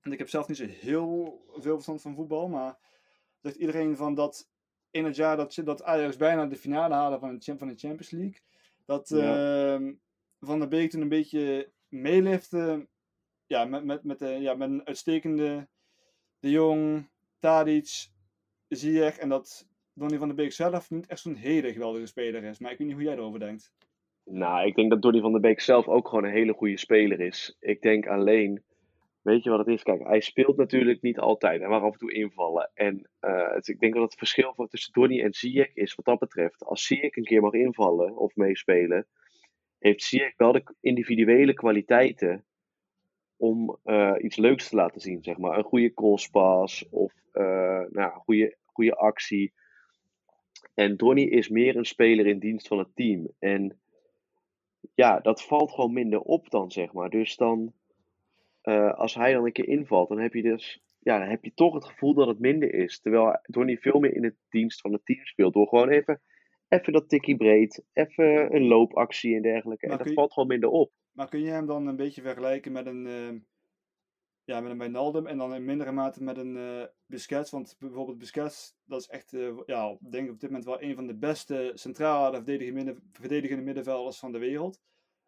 [0.00, 2.48] En ik heb zelf niet zo heel veel verstand van voetbal.
[2.48, 2.78] Maar
[3.40, 4.50] zegt iedereen van dat
[4.90, 8.10] in het jaar dat, dat Ajax bijna de finale haalde van de, van de Champions
[8.10, 8.40] League.
[8.84, 9.74] Dat Ja.
[9.74, 9.94] ehm,
[10.40, 12.88] Van der Beek toen een beetje meelifte.
[13.46, 15.68] Ja, met, met, met, de, ja, met een uitstekende
[16.38, 18.08] De Jong, Tadic,
[18.68, 19.18] Ziyech.
[19.18, 19.66] En dat
[19.98, 22.58] Donny van der Beek zelf niet echt zo'n hele geweldige speler is.
[22.58, 23.72] Maar ik weet niet hoe jij erover denkt.
[24.24, 27.20] Nou, ik denk dat Donny van der Beek zelf ook gewoon een hele goede speler
[27.20, 27.56] is.
[27.60, 28.62] Ik denk alleen,
[29.22, 29.82] weet je wat het is?
[29.82, 31.60] Kijk, hij speelt natuurlijk niet altijd.
[31.60, 32.70] Hij mag af en toe invallen.
[32.74, 36.64] En eh, ik denk dat het verschil tussen Donny en Ziyech is wat dat betreft.
[36.64, 39.06] Als Ziyech een keer mag invallen of meespelen,
[39.78, 42.44] heeft Ziyech wel de individuele kwaliteiten
[43.36, 45.58] om eh, iets leuks te laten zien, zeg maar.
[45.58, 47.42] Een goede crosspas of eh,
[47.90, 49.52] nou, een goede, goede actie.
[50.74, 53.28] En Donny is meer een speler in dienst van het team.
[53.38, 53.78] En
[54.94, 57.10] ja, dat valt gewoon minder op dan, zeg maar.
[57.10, 57.72] Dus dan,
[58.62, 61.54] eh, als hij dan een keer invalt, dan heb je dus, ja, dan heb je
[61.54, 63.00] toch het gevoel dat het minder is.
[63.00, 65.52] Terwijl Donny veel meer in het dienst van het team speelt.
[65.54, 66.20] Door gewoon even,
[66.68, 69.86] even dat tikkie breed, even een loopactie en dergelijke.
[69.86, 70.92] Maar en dat je- valt gewoon minder op.
[71.12, 73.38] Maar kun je hem dan een beetje vergelijken met een, ehm,
[74.48, 77.50] ja, met een Wijnaldum en dan in mindere mate met een Busquets?
[77.50, 80.94] Want bijvoorbeeld Busquets, dat is echt, eh, ja, ik denk op dit moment wel een
[80.94, 84.80] van de beste centrale verdedigende, midden, verdedigende middenvelders van de wereld.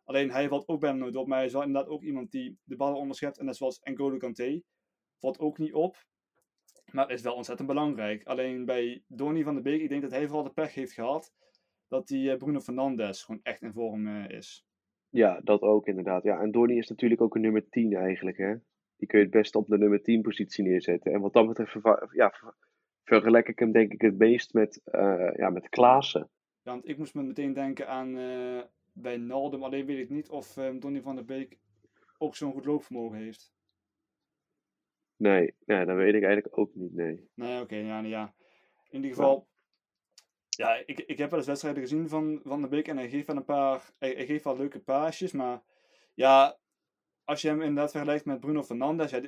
[0.04, 2.58] Alleen hij valt ook bijna nooit op, maar hij is wel inderdaad ook iemand die
[2.64, 3.38] de ballen onderschept.
[3.38, 4.62] En net zoals N'Golo Kanté,
[5.18, 6.04] valt ook niet op.
[6.92, 8.24] Maar is wel ontzettend belangrijk.
[8.24, 11.32] Alleen bij Donny van de Beek, ik denk dat hij vooral de pech heeft gehad
[11.88, 14.66] dat die eh, Bruno Fernandes gewoon echt in vorm is.
[15.08, 16.22] Ja, dat ook inderdaad.
[16.22, 18.54] Ja, en Donny is natuurlijk ook een nummer 10 eigenlijk, hè.
[19.00, 21.12] Die kun je het beste op de nummer 10 positie neerzetten.
[21.12, 21.72] En wat dat betreft
[22.12, 22.56] ja, ver-
[23.04, 26.30] vergelijk ik hem denk ik het meest met, eh ja, met Klaassen.
[26.62, 29.62] Ja, want ik moest me meteen denken aan eh bij Naldum.
[29.62, 31.58] Alleen weet ik niet of eh, Donny van der Beek
[32.18, 33.52] ook zo'n goed loopvermogen heeft.
[35.16, 37.28] Nee, nee, dat weet ik eigenlijk ook niet, nee.
[37.34, 38.34] Nee, oké, ja, ja.
[38.88, 39.48] In ieder geval,
[40.48, 43.26] ja, ik, ik heb wel eens wedstrijden gezien van Van der Beek en hij geeft
[43.26, 45.62] wel een paar, hij, hij geeft wel leuke paasjes, maar
[46.14, 46.58] ja,
[47.30, 49.20] als je hem inderdaad vergelijkt met Bruno Fernandes, ja,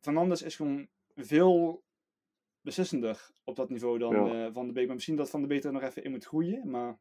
[0.00, 1.82] Fernandes is gewoon veel
[2.60, 4.52] beslissender op dat niveau dan Ja.
[4.52, 4.84] Van der Beek.
[4.86, 6.98] Maar misschien dat Van der Beek er nog even in moet groeien, maar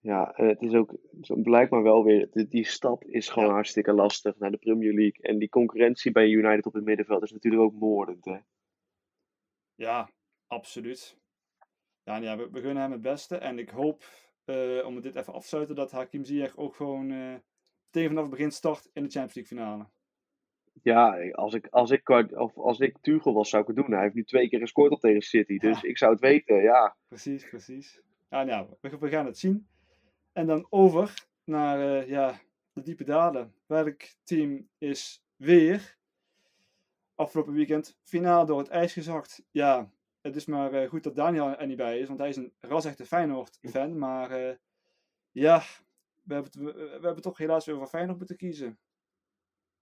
[0.00, 3.54] Ja, en het is ook zo blijkbaar wel weer, die, die stap is gewoon Ja.
[3.54, 5.22] hartstikke lastig naar de Premier League.
[5.24, 8.38] En die concurrentie bij United op het middenveld is natuurlijk ook moordend, hè.
[9.74, 10.10] Ja,
[10.46, 11.16] absoluut.
[12.04, 13.36] Ja, ja we, we gunnen hem het beste.
[13.36, 14.04] En ik hoop,
[14.44, 17.34] eh, om dit even af te sluiten, dat Hakim Ziyech ook gewoon eh
[17.92, 19.86] meteen vanaf het begin start in de Champions League finale.
[20.82, 23.90] Ja, als ik, als ik, of als ik Tuchel was, zou ik het doen.
[23.92, 25.88] Hij heeft nu twee keer gescoord al tegen City, dus Ja.
[25.88, 26.96] ik zou het weten, ja.
[27.08, 28.00] Precies, precies.
[28.30, 29.66] Ja, nou, we, we gaan het zien.
[30.32, 32.40] En dan over naar eh, ja,
[32.72, 33.54] de diepe dalen.
[33.66, 35.96] Welk team is weer
[37.14, 39.44] afgelopen weekend finaal door het ijs gezakt?
[39.50, 42.36] Ja, het is maar eh, goed dat Daniel er niet bij is, want hij is
[42.36, 43.98] een ras-echte Feyenoord-fan.
[43.98, 44.54] Maar eh,
[45.30, 45.62] ja,
[46.22, 48.78] we hebben, het- we, we hebben toch helaas weer voor Feyenoord moeten kiezen.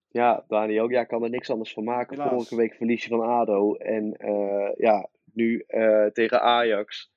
[0.08, 2.16] Ja, Daniel, ja, ik kan er niks anders van maken.
[2.16, 2.32] Helaas.
[2.32, 7.12] Vorige week verlies je van ADO en eh, ja, nu eh, tegen Ajax.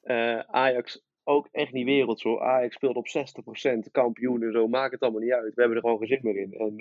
[0.00, 2.40] Eh, Ajax ook echt niet werelds hoor.
[2.42, 3.08] Ajax speelt op
[3.86, 5.54] 60% kampioen en zo, maakt het allemaal niet uit.
[5.54, 6.52] We hebben er gewoon geen zin meer in.
[6.52, 6.74] En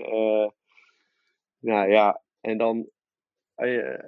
[1.60, 2.90] nou ja, en dan,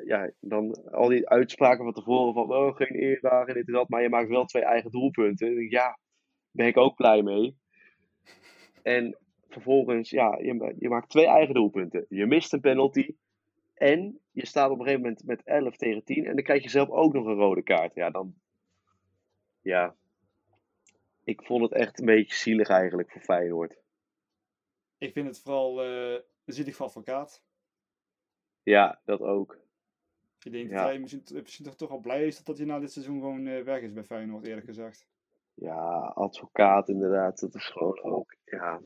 [0.06, 4.02] ja, dan al die uitspraken van tevoren van oh, geen eerwagen, dit en dat, maar
[4.02, 5.69] je maakt wel twee eigen doelpunten.
[5.69, 5.97] Ja,
[6.52, 7.58] ben ik ook blij mee.
[8.82, 12.06] En vervolgens, ja, je, je maakt twee eigen doelpunten.
[12.10, 13.16] Je mist een penalty.
[13.74, 16.26] En je staat op een gegeven moment met 11 tegen 10.
[16.26, 17.94] En dan krijg je zelf ook nog een rode kaart.
[17.94, 18.36] Ja, dan.
[19.62, 19.96] Ja.
[21.24, 23.80] Ik vond het echt een beetje zielig eigenlijk voor Feyenoord.
[24.98, 27.44] Ik vind het vooral eh zielig voor advocaat.
[28.64, 29.60] Ja, dat ook.
[30.44, 30.76] Ik denk Ja.
[30.76, 33.64] dat hij misschien, misschien toch, wel blij is dat, hij na dit seizoen gewoon eh,
[33.64, 35.08] weg is bij Feyenoord, eerlijk gezegd.
[35.54, 37.40] Ja, advocaat inderdaad.
[37.40, 38.36] Dat is gewoon ook.
[38.46, 38.82] Ja.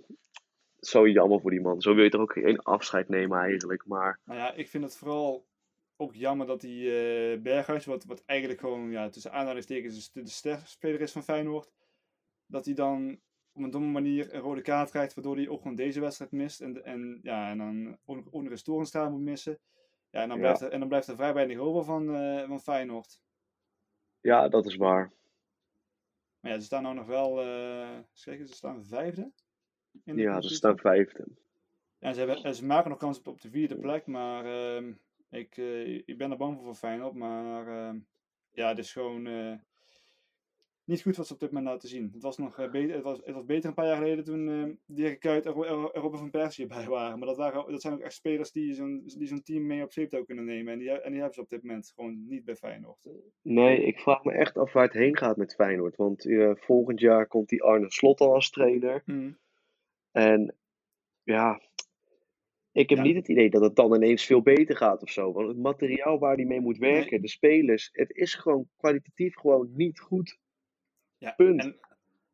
[0.80, 1.82] Zo jammer voor die man.
[1.82, 3.86] Zo wil je toch ook geen afscheid nemen eigenlijk.
[3.86, 5.48] Maar Nou ja, ik vind het vooral
[5.96, 10.30] ook jammer dat die eh Berghuis, wat, wat eigenlijk gewoon ja, tussen aanhalingstekens de de
[10.30, 11.72] sterspeler is van Feyenoord,
[12.46, 13.20] dat hij dan
[13.56, 16.62] op een domme manier een rode kaart krijgt, waardoor hij ook gewoon deze wedstrijd mist.
[16.62, 19.60] En, en, ja, en dan ook, ook nog moet missen.
[20.10, 20.44] Ja, en dan, Ja.
[20.44, 23.22] Blijft er, en dan blijft er vrij weinig over van, eh, van Feyenoord.
[24.22, 25.12] Ja, dat is waar.
[26.46, 27.36] Maar ja, ze staan nou nog wel,
[28.24, 29.32] kijken, ze staan vijfde.
[30.04, 31.28] in de Ja, ze staan vijfde.
[32.00, 34.94] Ja, ze, hebben, en ze maken nog kans op, op de vierde plek, maar ehm,
[35.30, 37.14] ik, eh, ik ben er bang voor voor Feyenoord.
[37.14, 38.00] Maar ehm,
[38.52, 39.54] ja, het is gewoon eh,
[40.86, 42.10] niet goed wat ze op dit moment laten zien.
[42.14, 44.50] Het was, nog, eh, beter, het was, het was beter een paar jaar geleden toen
[44.50, 47.18] eh Dirk Kuyt en Ro- en Robin van Persie erbij waren.
[47.20, 49.92] Maar dat, waren, dat zijn ook echt spelers die zo'n die zo'n team mee op
[49.92, 50.74] sleeptouw kunnen nemen.
[50.74, 53.10] En die, en die hebben ze op dit moment gewoon niet bij Feyenoord.
[53.42, 55.96] Nee, ik vraag me echt af waar het heen gaat met Feyenoord.
[55.96, 59.04] Want eh, volgend jaar komt die Arne Slot al als trainer.
[60.12, 60.56] En
[61.24, 61.62] ja,
[62.72, 63.04] ik heb Ja.
[63.04, 65.32] niet het idee dat het dan ineens veel beter gaat of zo.
[65.34, 67.20] Want het materiaal waar hij mee moet werken, Nee.
[67.20, 70.38] de spelers, het is gewoon kwalitatief gewoon niet goed.
[71.26, 71.62] Ja, Punt.
[71.62, 71.80] En,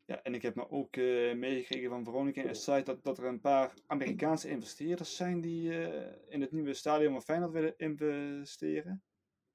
[0.06, 3.40] ja, en ik heb me ook eh, meegekregen van Veronica Insight dat, dat er een
[3.40, 9.04] paar Amerikaanse investeerders zijn die eh, in het nieuwe stadion van Feyenoord willen investeren.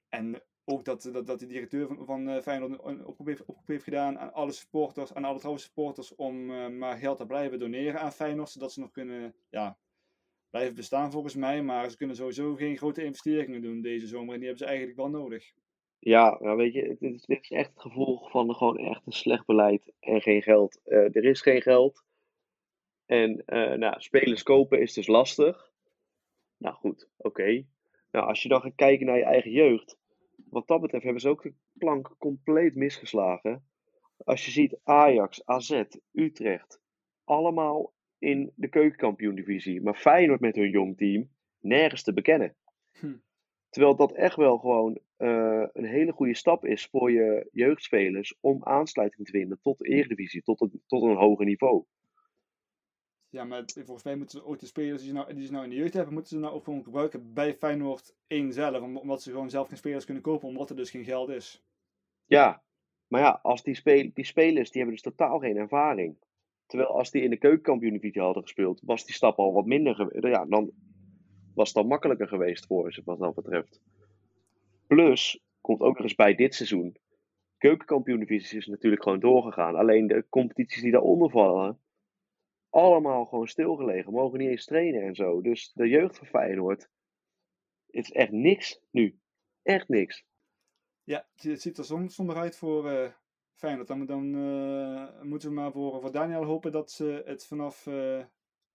[0.09, 3.67] En ook dat, dat, dat de directeur van, van eh, Feyenoord een oproep heeft, oproep
[3.67, 6.45] heeft gedaan aan alle supporters, aan alle trouwe supporters, om
[6.77, 9.77] maar geld te blijven doneren aan Feyenoord, zodat ze nog kunnen ja,
[10.49, 11.63] blijven bestaan volgens mij.
[11.63, 14.97] Maar ze kunnen sowieso geen grote investeringen doen deze zomer en die hebben ze eigenlijk
[14.97, 15.53] wel nodig.
[15.99, 19.11] Ja, nou weet je, het is, dit is echt het gevolg van gewoon echt een
[19.11, 20.81] slecht beleid en geen geld.
[20.83, 22.03] Eh, er is geen geld.
[23.05, 25.71] En eh, nou, spelers kopen is dus lastig.
[26.57, 27.65] Nou goed, oké.
[28.11, 29.97] Nou, als je dan gaat kijken naar je eigen jeugd.
[30.49, 33.67] Wat dat betreft hebben ze ook de plank compleet misgeslagen.
[34.17, 36.81] Als je ziet Ajax, AZ, Utrecht.
[37.23, 39.81] Allemaal in de keukenkampioen-divisie.
[39.81, 41.29] Maar Feyenoord met hun jong team
[41.59, 42.55] nergens te bekennen.
[42.91, 43.15] Hm.
[43.77, 48.63] Terwijl dat echt wel gewoon eh, een hele goede stap is voor je jeugdspelers om
[48.63, 51.83] aansluiting te vinden tot de Eredivisie, tot een, tot een hoger niveau.
[53.29, 55.63] Ja, maar volgens mij moeten ze ook de spelers die ze, nou, die ze nou
[55.63, 58.81] in de jeugd hebben, moeten ze nou ook gewoon gebruiken bij Feyenoord 1 zelf.
[58.81, 61.63] om- Omdat ze gewoon zelf geen spelers kunnen kopen, omdat er dus geen geld is.
[62.25, 62.63] Ja,
[63.07, 66.17] maar ja, als die, spel die spelers die hebben dus totaal geen ervaring.
[66.65, 70.27] Terwijl als die in de keukenkampioen-divisie hadden gespeeld, was die stap al wat minder.
[70.29, 70.71] Ja, dan
[71.57, 73.81] was het dan makkelijker geweest voor ze, wat dat betreft.
[74.87, 76.97] Plus, komt ook nog eens bij dit seizoen.
[77.57, 79.75] Keukenkampioen-divisie is natuurlijk gewoon doorgegaan.
[79.75, 81.81] Alleen de competities die daaronder vallen,
[82.69, 84.11] allemaal gewoon stilgelegen.
[84.13, 85.41] Mogen niet eens trainen en zo.
[85.41, 86.89] Dus de jeugd van Feyenoord,
[87.87, 89.19] is echt niks nu.
[89.63, 90.25] Echt niks.
[91.03, 93.11] Ja, het- ziet er som- somber uit voor eh,
[93.53, 93.87] Feyenoord.
[93.87, 98.25] Dan, dan eh, moeten we maar voor, voor Daniel hopen dat ze het vanaf eh,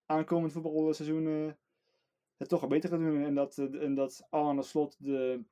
[0.05, 1.55] aankomend voetbalseizoen
[2.49, 3.23] het toch wel beter gaan doen.
[3.23, 5.43] En dat, eh, en dat Arne Slot de,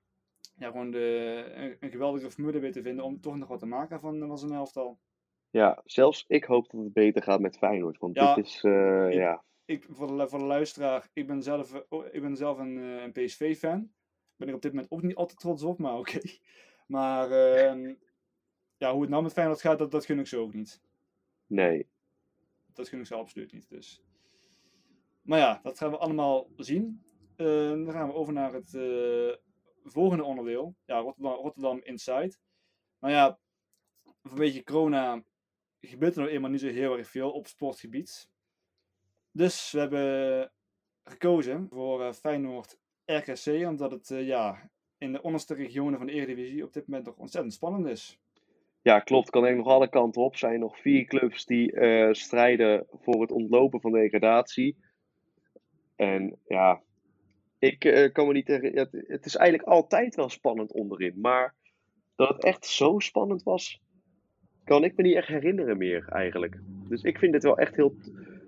[0.56, 3.66] ja, gewoon de, een, een geweldige formule weet te vinden om toch nog wat te
[3.66, 5.00] maken van, van zijn elftal.
[5.50, 7.98] Ja, zelfs ik hoop dat het beter gaat met Feyenoord.
[8.00, 9.44] Want Ja, dit is, eh, ik- ja.
[9.66, 12.76] ik, voor, de, voor de luisteraar, ik ben zelf, eh, oh, ik ben zelf een,
[12.78, 13.92] een PSV-fan.
[14.36, 16.20] Ben ik op dit moment ook niet altijd trots op, maar oké.
[16.88, 17.94] Maar ehm,
[18.78, 20.82] ja, hoe het nou met Feyenoord gaat, dat, dat gun ik ze ook niet.
[21.48, 21.88] Nee.
[22.74, 23.70] Dat gun ik ze absoluut niet.
[23.70, 24.04] Dus.
[25.32, 27.04] Maar ja, dat gaan we allemaal zien.
[27.36, 29.36] Eh, dan gaan we over naar het eh,
[29.84, 30.76] volgende onderdeel.
[30.86, 32.38] Ja, Rotterdam, Inside.
[33.00, 33.40] Nou ja,
[34.24, 35.24] vanwege corona
[35.80, 38.30] gebeurt er nou eenmaal niet zo heel erg veel op sportgebied.
[39.32, 40.52] Dus we hebben
[41.04, 46.14] gekozen voor eh, Feyenoord RKC, omdat het eh, ja, in de onderste regionen van de
[46.14, 48.20] Eredivisie op dit moment nog ontzettend spannend is.
[48.82, 49.30] Ja, klopt.
[49.30, 50.32] Kan eigenlijk nog alle kanten op.
[50.32, 51.74] Er zijn nog vier clubs die
[52.14, 54.90] strijden voor het ontlopen van degradatie.
[56.02, 56.82] En ja,
[57.60, 58.76] ik eh, kan me niet tegen.
[58.76, 61.20] Het, het is eigenlijk altijd wel spannend onderin.
[61.20, 61.56] Maar
[62.16, 63.82] dat het echt zo spannend was,
[64.64, 66.60] kan ik me niet echt herinneren meer eigenlijk.
[66.90, 67.96] Dus ik vind het wel echt heel.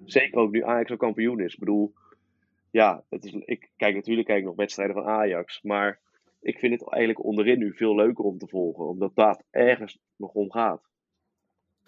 [0.05, 1.53] Zeker ook nu Ajax ook kampioen is.
[1.53, 1.93] Ik bedoel,
[2.71, 5.61] ja, het is, ik kijk natuurlijk kijk nog wedstrijden van Ajax.
[5.61, 5.99] Maar
[6.41, 8.87] ik vind het eigenlijk onderin nu veel leuker om te volgen.
[8.87, 10.89] Omdat dat ergens nog om gaat.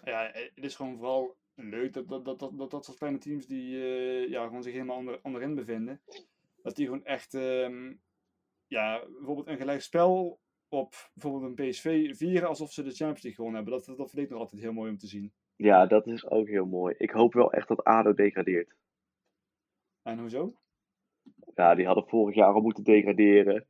[0.04, 3.48] Ja, het is gewoon vooral leuk dat dat, dat, dat, dat, dat soort kleine teams
[3.48, 6.02] die eh, ja, gewoon zich helemaal onder, onderin bevinden,
[6.62, 7.94] dat die gewoon echt, ehm,
[8.68, 10.40] ja, bijvoorbeeld een gelijk spel
[10.70, 13.74] op bijvoorbeeld een PSV vieren alsof ze de Champions League gewonnen hebben.
[13.74, 15.34] Dat, dat, dat vind ik nog altijd heel mooi om te zien.
[15.56, 16.96] Ja, dat is ook heel mooi.
[16.98, 18.76] Ik hoop wel echt dat ADO degradeert.
[20.02, 20.56] En hoezo?
[21.56, 23.66] Ja, die hadden vorig jaar al moeten degraderen.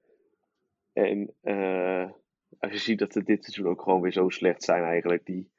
[0.93, 2.11] En eh,
[2.59, 5.49] als je ziet dat ze dit seizoen ook gewoon weer zo slecht zijn eigenlijk, die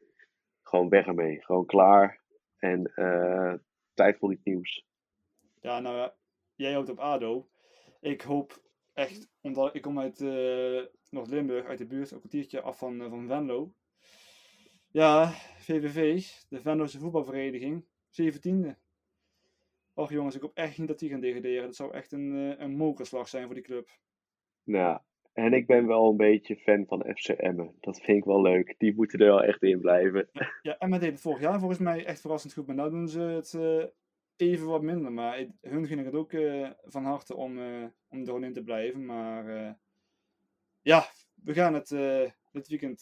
[0.68, 1.44] gewoon weg ermee.
[1.44, 2.20] Gewoon klaar.
[2.58, 3.54] En eh,
[3.94, 4.86] tijd voor iets nieuws.
[5.60, 6.14] Ja, nou ja,
[6.54, 7.48] jij hoopt op ADO.
[8.00, 12.78] Ik hoop echt, omdat ik kom uit eh Noord-Limburg, uit de buurt, een kwartiertje af
[12.78, 13.72] van, eh, van Venlo.
[14.90, 18.76] Ja, VVV, de Venlose voetbalvereniging, 17e.
[19.94, 21.64] Och jongens, ik hoop echt niet dat die gaan degraderen.
[21.64, 23.88] Dat zou echt een, een mokerslag zijn voor die club.
[24.62, 25.00] Nou,
[25.36, 27.74] en ik ben wel een beetje fan van FC Emmen.
[27.80, 28.74] Dat vind ik wel leuk.
[28.78, 30.28] Die moeten er wel echt in blijven.
[30.62, 32.66] Ja, Emma deed het vorig jaar volgens mij echt verrassend goed.
[32.66, 33.84] Maar nu doen ze het eh,
[34.36, 35.12] even wat minder.
[35.12, 38.62] Maar hun ik het ook eh, van harte om, eh, om er gewoon in te
[38.62, 39.06] blijven.
[39.06, 39.76] Maar
[40.82, 41.88] ja, we gaan het
[42.52, 43.00] dit weekend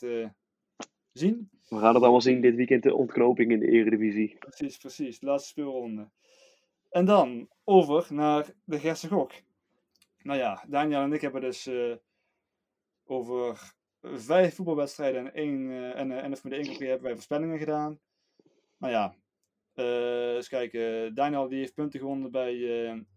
[1.12, 1.50] zien.
[1.68, 4.36] We gaan het allemaal zien dit weekend, de ontknoping in de Eredivisie.
[4.38, 5.18] Precies, precies.
[5.18, 6.08] De laatste speelronde.
[6.90, 9.32] En dan over naar de Gerse Gok.
[10.22, 11.68] Nou ja, Daniel en ik hebben dus
[13.04, 17.06] over vijf voetbalwedstrijden en één eh, en, eh, en de Formule 1 Grand Prix hebben
[17.06, 18.00] wij voorspellingen gedaan.
[18.78, 19.14] Nou ja,
[19.74, 21.14] eh eens kijken.
[21.14, 22.56] Daniel die heeft punten gewonnen bij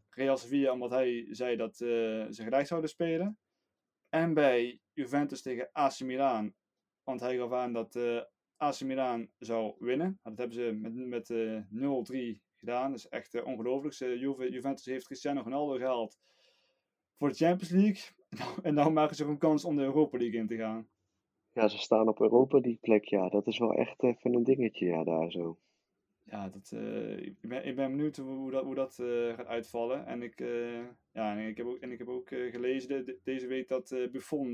[0.09, 3.39] Real Sevilla omdat hij zei dat ze gelijk zouden spelen.
[4.09, 6.53] En bij Juventus tegen AC Milan.
[7.03, 7.99] Want hij gaf aan dat
[8.57, 10.19] AC Milan zou winnen.
[10.23, 12.91] Nou, Dat hebben ze met, met eh 0-3 gedaan.
[12.91, 13.95] Dat is echt ongelooflijk.
[14.51, 16.17] Juventus heeft Cristiano Ronaldo gehaald
[17.17, 18.16] voor de Champions League.
[18.63, 20.87] En nou maken ze ook een kans om de Europa League in te gaan.
[21.51, 23.05] Ja, ze staan op Europa die plek.
[23.05, 25.57] Ja, dat is wel echt even een dingetje, ja, daar zo.
[26.23, 30.05] Ja, dat, eh, ik, ben, ik ben benieuwd hoe, dat, hoe dat eh, gaat uitvallen.
[30.05, 33.19] En ik, eh, ja, en ik heb ook, en ik heb ook gelezen de- de-
[33.23, 34.51] deze week dat Buffon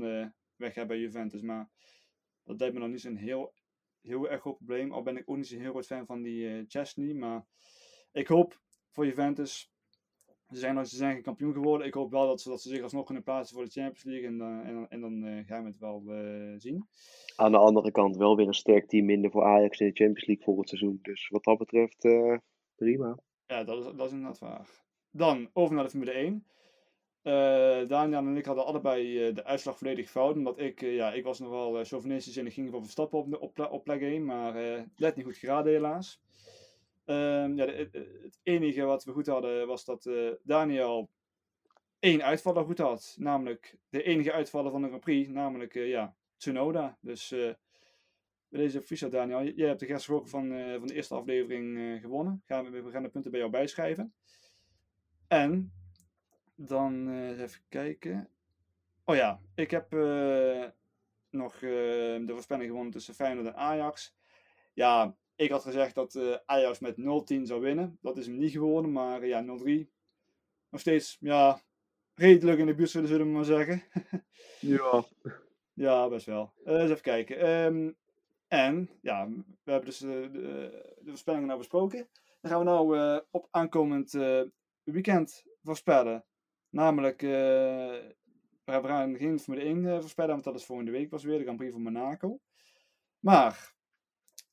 [0.56, 1.40] weg gaat bij Juventus.
[1.40, 1.68] Maar
[2.44, 3.52] dat lijkt me nog niet zo'n heel,
[4.00, 4.92] heel erg groot probleem.
[4.92, 7.14] Al ben ik ook niet zo'n heel groot fan van die Chesney.
[7.14, 7.46] Maar
[8.12, 8.60] ik hoop
[8.90, 9.73] voor Juventus.
[10.54, 11.86] Ze zijn, ze zijn geen kampioen geworden.
[11.86, 14.26] Ik hoop wel dat ze, dat ze zich alsnog kunnen plaatsen voor de Champions League.
[14.26, 16.86] En, dan en, en dan eh, gaan we het wel eh, zien.
[17.36, 20.26] Aan de andere kant wel weer een sterk team minder voor Ajax in de Champions
[20.26, 20.98] League volgend seizoen.
[21.02, 22.36] Dus wat dat betreft, eh,
[22.74, 23.18] prima.
[23.46, 24.68] Ja, dat is, dat is inderdaad waar.
[25.10, 26.44] Dan over naar de Formule 1.
[27.22, 30.36] Eh Daniel en ik hadden allebei eh, de uitslag volledig fout.
[30.36, 33.30] Omdat ik, eh, ja, ik was nogal uh, chauvinistisch en ik ging voor Verstappen op,
[33.30, 34.24] de- op, ple- op plek 1.
[34.24, 36.20] Maar eh net niet goed geraden helaas.
[37.04, 41.10] Ehm, ja, het, enige wat we goed hadden was dat eh, Daniel
[41.98, 43.16] één uitvaller goed had.
[43.18, 45.28] Namelijk de enige uitvaller van de Grand Prix.
[45.28, 46.98] Namelijk eh, ja, Tsunoda.
[47.00, 47.52] Dus eh
[48.48, 52.42] bij deze Fischer Daniel, jij hebt de gerstschok van, van de eerste aflevering gewonnen.
[52.46, 54.14] Gaan we, we gaan de punten bij jou bijschrijven.
[55.28, 55.72] En
[56.54, 58.28] dan even kijken.
[59.04, 59.90] Oh ja, ik heb
[61.30, 64.16] nog de voorspelling gewonnen tussen Feyenoord en Ajax.
[64.74, 67.98] Ja, ik had gezegd dat eh, Ajax met 0-10 zou winnen.
[68.00, 69.46] Dat is hem niet geworden, maar ja, 0-3.
[70.70, 71.60] Nog steeds, ja,
[72.14, 73.82] redelijk in de buurt zullen we maar zeggen.
[74.60, 75.04] Ja.
[75.72, 76.52] Ja, best wel.
[76.64, 77.38] Eh, eens even kijken.
[77.38, 77.90] Ehm,
[78.48, 79.28] en, ja,
[79.62, 80.70] we hebben dus eh, de,
[81.00, 82.08] de voorspellingen nou besproken.
[82.40, 84.12] Dan gaan we nou op aankomend
[84.82, 86.24] weekend voorspellen.
[86.68, 87.20] Namelijk,
[88.64, 91.42] we gaan geen Formule 1 eh, voorspellen, want dat is volgende week pas weer, de
[91.42, 92.40] Grand Prix van Monaco.
[93.18, 93.73] Maar,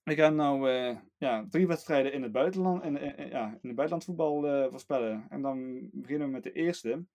[0.03, 3.67] we gaan nou eh, ja, drie wedstrijden in het buitenland, in, in- in- ja, in
[3.67, 5.25] het buitenlandvoetbal eh voorspellen.
[5.29, 7.05] En dan beginnen we met de eerste.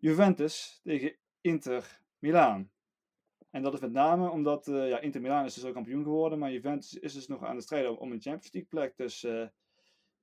[0.00, 2.70] Juventus tegen Inter Milaan.
[3.50, 6.38] En dat is met name omdat eh, ja, Inter Milaan is dus al kampioen geworden,
[6.38, 8.96] maar Juventus is dus nog aan het strijden om een Champions League plek.
[8.96, 9.24] Dus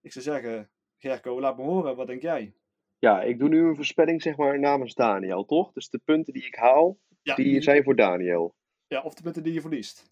[0.02, 2.54] ik zou zeggen, Gerco, laat me horen, wat denk jij?
[3.00, 5.72] ja, ik doe nu een voorspelling zeg maar namens Daniel, toch?
[5.72, 8.56] Dus de punten die ik haal, Ja, die zijn voor Daniel.
[8.88, 10.12] ja of de punten die je verliest.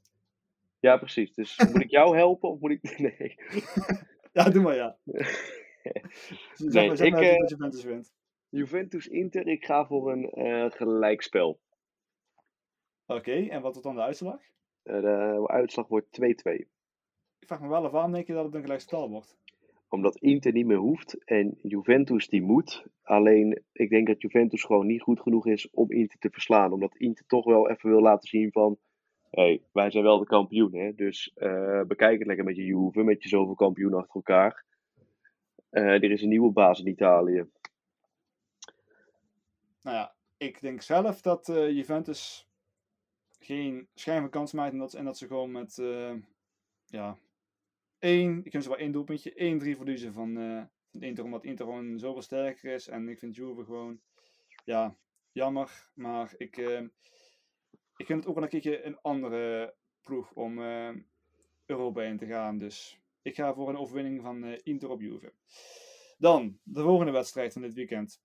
[0.79, 1.33] Ja, precies.
[1.33, 2.99] Dus moet ik jou helpen of moet ik...
[2.99, 3.35] Nee.
[4.31, 4.97] Ja, doe maar ja.
[6.53, 8.13] zeg Nee, maar, zeg ik, maar eh, dat Juventus wint.
[8.49, 11.59] Juventus-Inter, ik ga voor een eh, gelijkspel.
[13.05, 14.39] Oké, en wat wordt dan de uitslag?
[14.83, 16.25] Eh, de uitslag wordt 2-2.
[17.39, 19.37] Ik vraag me wel af, waarom denk je dat het een gelijk spel wordt?
[19.89, 22.85] Omdat Inter niet meer hoeft en Juventus die moet.
[23.01, 26.71] Alleen ik denk dat Juventus gewoon niet goed genoeg is om Inter te verslaan.
[26.71, 28.77] Omdat Inter toch wel even wil laten zien van...
[29.35, 30.95] Hé, wij zijn wel de kampioen hè.
[30.95, 34.65] Dus eh, bekijk het lekker met je Juve, met je zoveel kampioenen achter elkaar.
[35.69, 37.45] Eh, er is een nieuwe baas in Italië.
[39.81, 42.47] Nou ja, ik denk zelf dat eh, Juventus
[43.39, 45.81] geen schijn van kans maakt en dat, ze gewoon met,
[46.85, 47.17] ja,
[47.99, 50.33] één, ik heb ze wel één doelpuntje, 1-3 verliezen van,
[50.91, 53.99] van Inter, omdat Inter gewoon zoveel sterker is en ik vind Juve gewoon,
[54.63, 54.95] ja,
[55.31, 56.83] jammer, maar ik,
[57.97, 60.89] ik vind het ook wel een keertje een andere ploeg om eh,
[61.65, 65.33] Europa in te gaan, dus ik ga voor een overwinning van eh, Inter op Juve.
[66.17, 68.21] Dan, de volgende wedstrijd van dit weekend.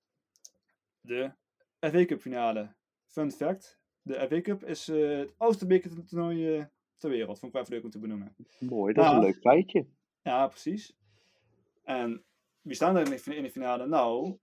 [1.01, 1.31] De
[1.79, 2.75] FA Cup finale.
[3.05, 3.79] Fun fact.
[4.01, 6.65] De FA Cup is eh, het oudste bekertoernooi eh,
[6.97, 7.39] ter wereld.
[7.39, 8.35] Vond ik wel even leuk om te benoemen.
[8.59, 9.85] Mooi, dat is een Maar- leuk feitje.
[10.21, 10.93] Ja, precies.
[11.83, 12.23] En
[12.61, 13.87] wie staan er in de, in de finale?
[13.87, 14.37] Nou,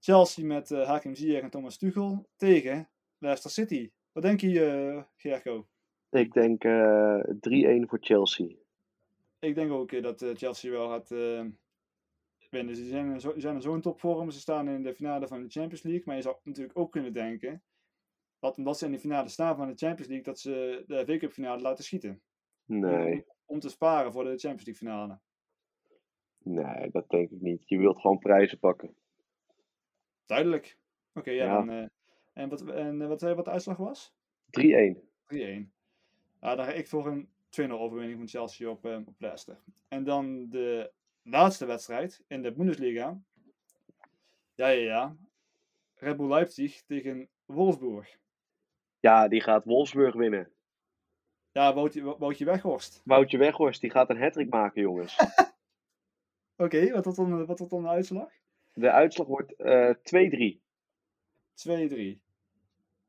[0.00, 3.90] Chelsea met Hakim Ziyech en Thomas Tuchel tegen Leicester City.
[4.14, 5.68] Wat denk je, eh Gerco?
[6.10, 8.56] Ik denk eh 3-1 voor Chelsea.
[9.38, 11.44] Ik denk ook eh, dat eh, Chelsea wel gaat eh,
[12.50, 12.76] winnen.
[12.76, 14.30] Ze zijn, zo, zijn in zo'n topvorm.
[14.30, 16.02] Ze staan in de finale van de Champions League.
[16.04, 17.62] Maar je zou natuurlijk ook kunnen denken
[18.38, 21.16] dat omdat ze in de finale staan van de Champions League, dat ze de FA
[21.16, 22.22] Cup finale laten schieten.
[22.64, 25.20] Nee, Om, om te sparen voor de Champions League finale.
[26.38, 27.68] nee, dat denk ik niet.
[27.68, 28.96] Je wilt gewoon prijzen pakken.
[30.26, 30.78] Duidelijk.
[31.12, 31.56] Oké, ja, Ja.
[31.56, 31.70] dan.
[31.70, 31.86] eh,
[32.34, 34.14] en wat, en eh, wat zei je wat de uitslag was?
[34.60, 34.96] 3-1.
[35.34, 35.36] 3-1.
[36.40, 37.28] Ja, dan ga ik voor een
[37.60, 39.60] 2-0 overwinning van Chelsea op, eh, op Leicester.
[39.88, 43.20] En dan de laatste wedstrijd in de Bundesliga.
[44.54, 45.16] Ja, ja, ja.
[45.94, 48.18] Red Bull Leipzig tegen Wolfsburg.
[49.00, 50.52] Ja, die gaat Wolfsburg winnen.
[51.52, 53.00] Ja, Woutje, Woutje Weghorst.
[53.04, 55.18] Woutje Weghorst, die gaat een hattrick maken, jongens.
[56.56, 58.30] Oké, wat wordt dan, wat wordt dan de uitslag?
[58.30, 58.34] 2-3.
[58.72, 60.64] De uitslag wordt eh 2-3.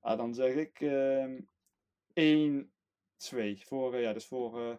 [0.06, 1.40] Ah, dan zeg ik ehm
[2.14, 3.66] 1-2.
[3.66, 4.76] Voor, eh, ja, dus voor eh,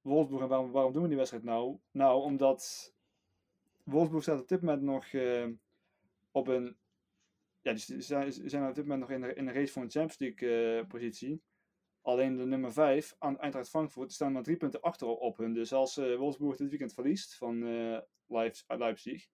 [0.00, 0.42] Wolfsburg.
[0.42, 1.78] En waarom, waarom doen we die wedstrijd nou?
[1.90, 2.94] Nou, omdat
[3.84, 5.46] Wolfsburg staat op dit moment nog eh,
[6.30, 6.76] op een...
[7.60, 10.18] Ja, st- zijn, op dit moment nog in de, in de race voor een Champions
[10.18, 11.42] League eh, positie.
[12.02, 15.52] Alleen de nummer 5, aan Eintracht Frankfurt, staan maar drie punten achter op hun.
[15.52, 17.58] Dus als eh, Wolfsburg dit weekend verliest van
[18.66, 19.28] Leipzig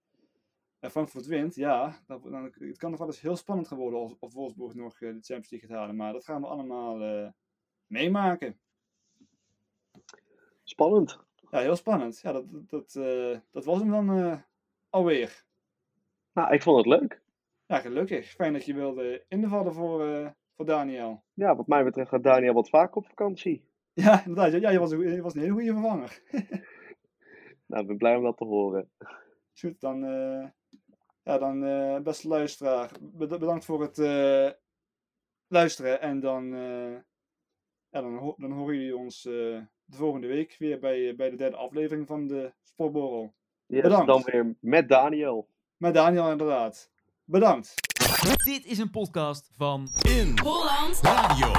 [0.85, 4.16] en Frankfurt wint, ja, dan, dan, het kan nog wel eens heel spannend geworden of,
[4.18, 5.97] of Wolfsburg nog eh, de Champions League gaat halen.
[5.97, 7.28] Maar dat gaan we allemaal eh,
[7.87, 8.59] meemaken.
[10.62, 11.18] Spannend.
[11.51, 12.20] Ja, heel spannend.
[12.20, 14.43] Ja, dat, dat, dat, eh, dat was hem dan
[14.91, 15.45] alweer.
[16.32, 17.22] Nou, ik vond het leuk.
[17.66, 18.30] Ja, gelukkig.
[18.30, 21.24] Fijn dat je wilde invallen voor, eh, voor Daniel.
[21.32, 23.68] Ja, wat mij betreft gaat Daniel wat vaak op vakantie.
[23.93, 24.61] Ja, inderdaad.
[24.61, 26.22] Ja, je was, een, je was een hele goede vervanger.
[27.66, 28.91] Nou, ik ben blij om dat te horen.
[29.55, 30.03] Goed, dan,
[31.25, 34.51] ja, dan eh, beste luisteraar, bed- bedankt voor het eh,
[35.47, 36.01] luisteren.
[36.01, 36.93] En dan, eh,
[37.89, 39.33] ja, dan, ho- dan horen jullie ons eh,
[39.85, 43.35] de volgende week weer bij, bij de derde aflevering van de Sportborrel.
[43.66, 44.07] Yes, Bedankt.
[44.07, 45.49] dan weer met Daniel.
[45.77, 46.91] Met Daniel inderdaad.
[47.25, 47.75] Bedankt.
[48.45, 51.53] Dit is een podcast van In Holland Radio.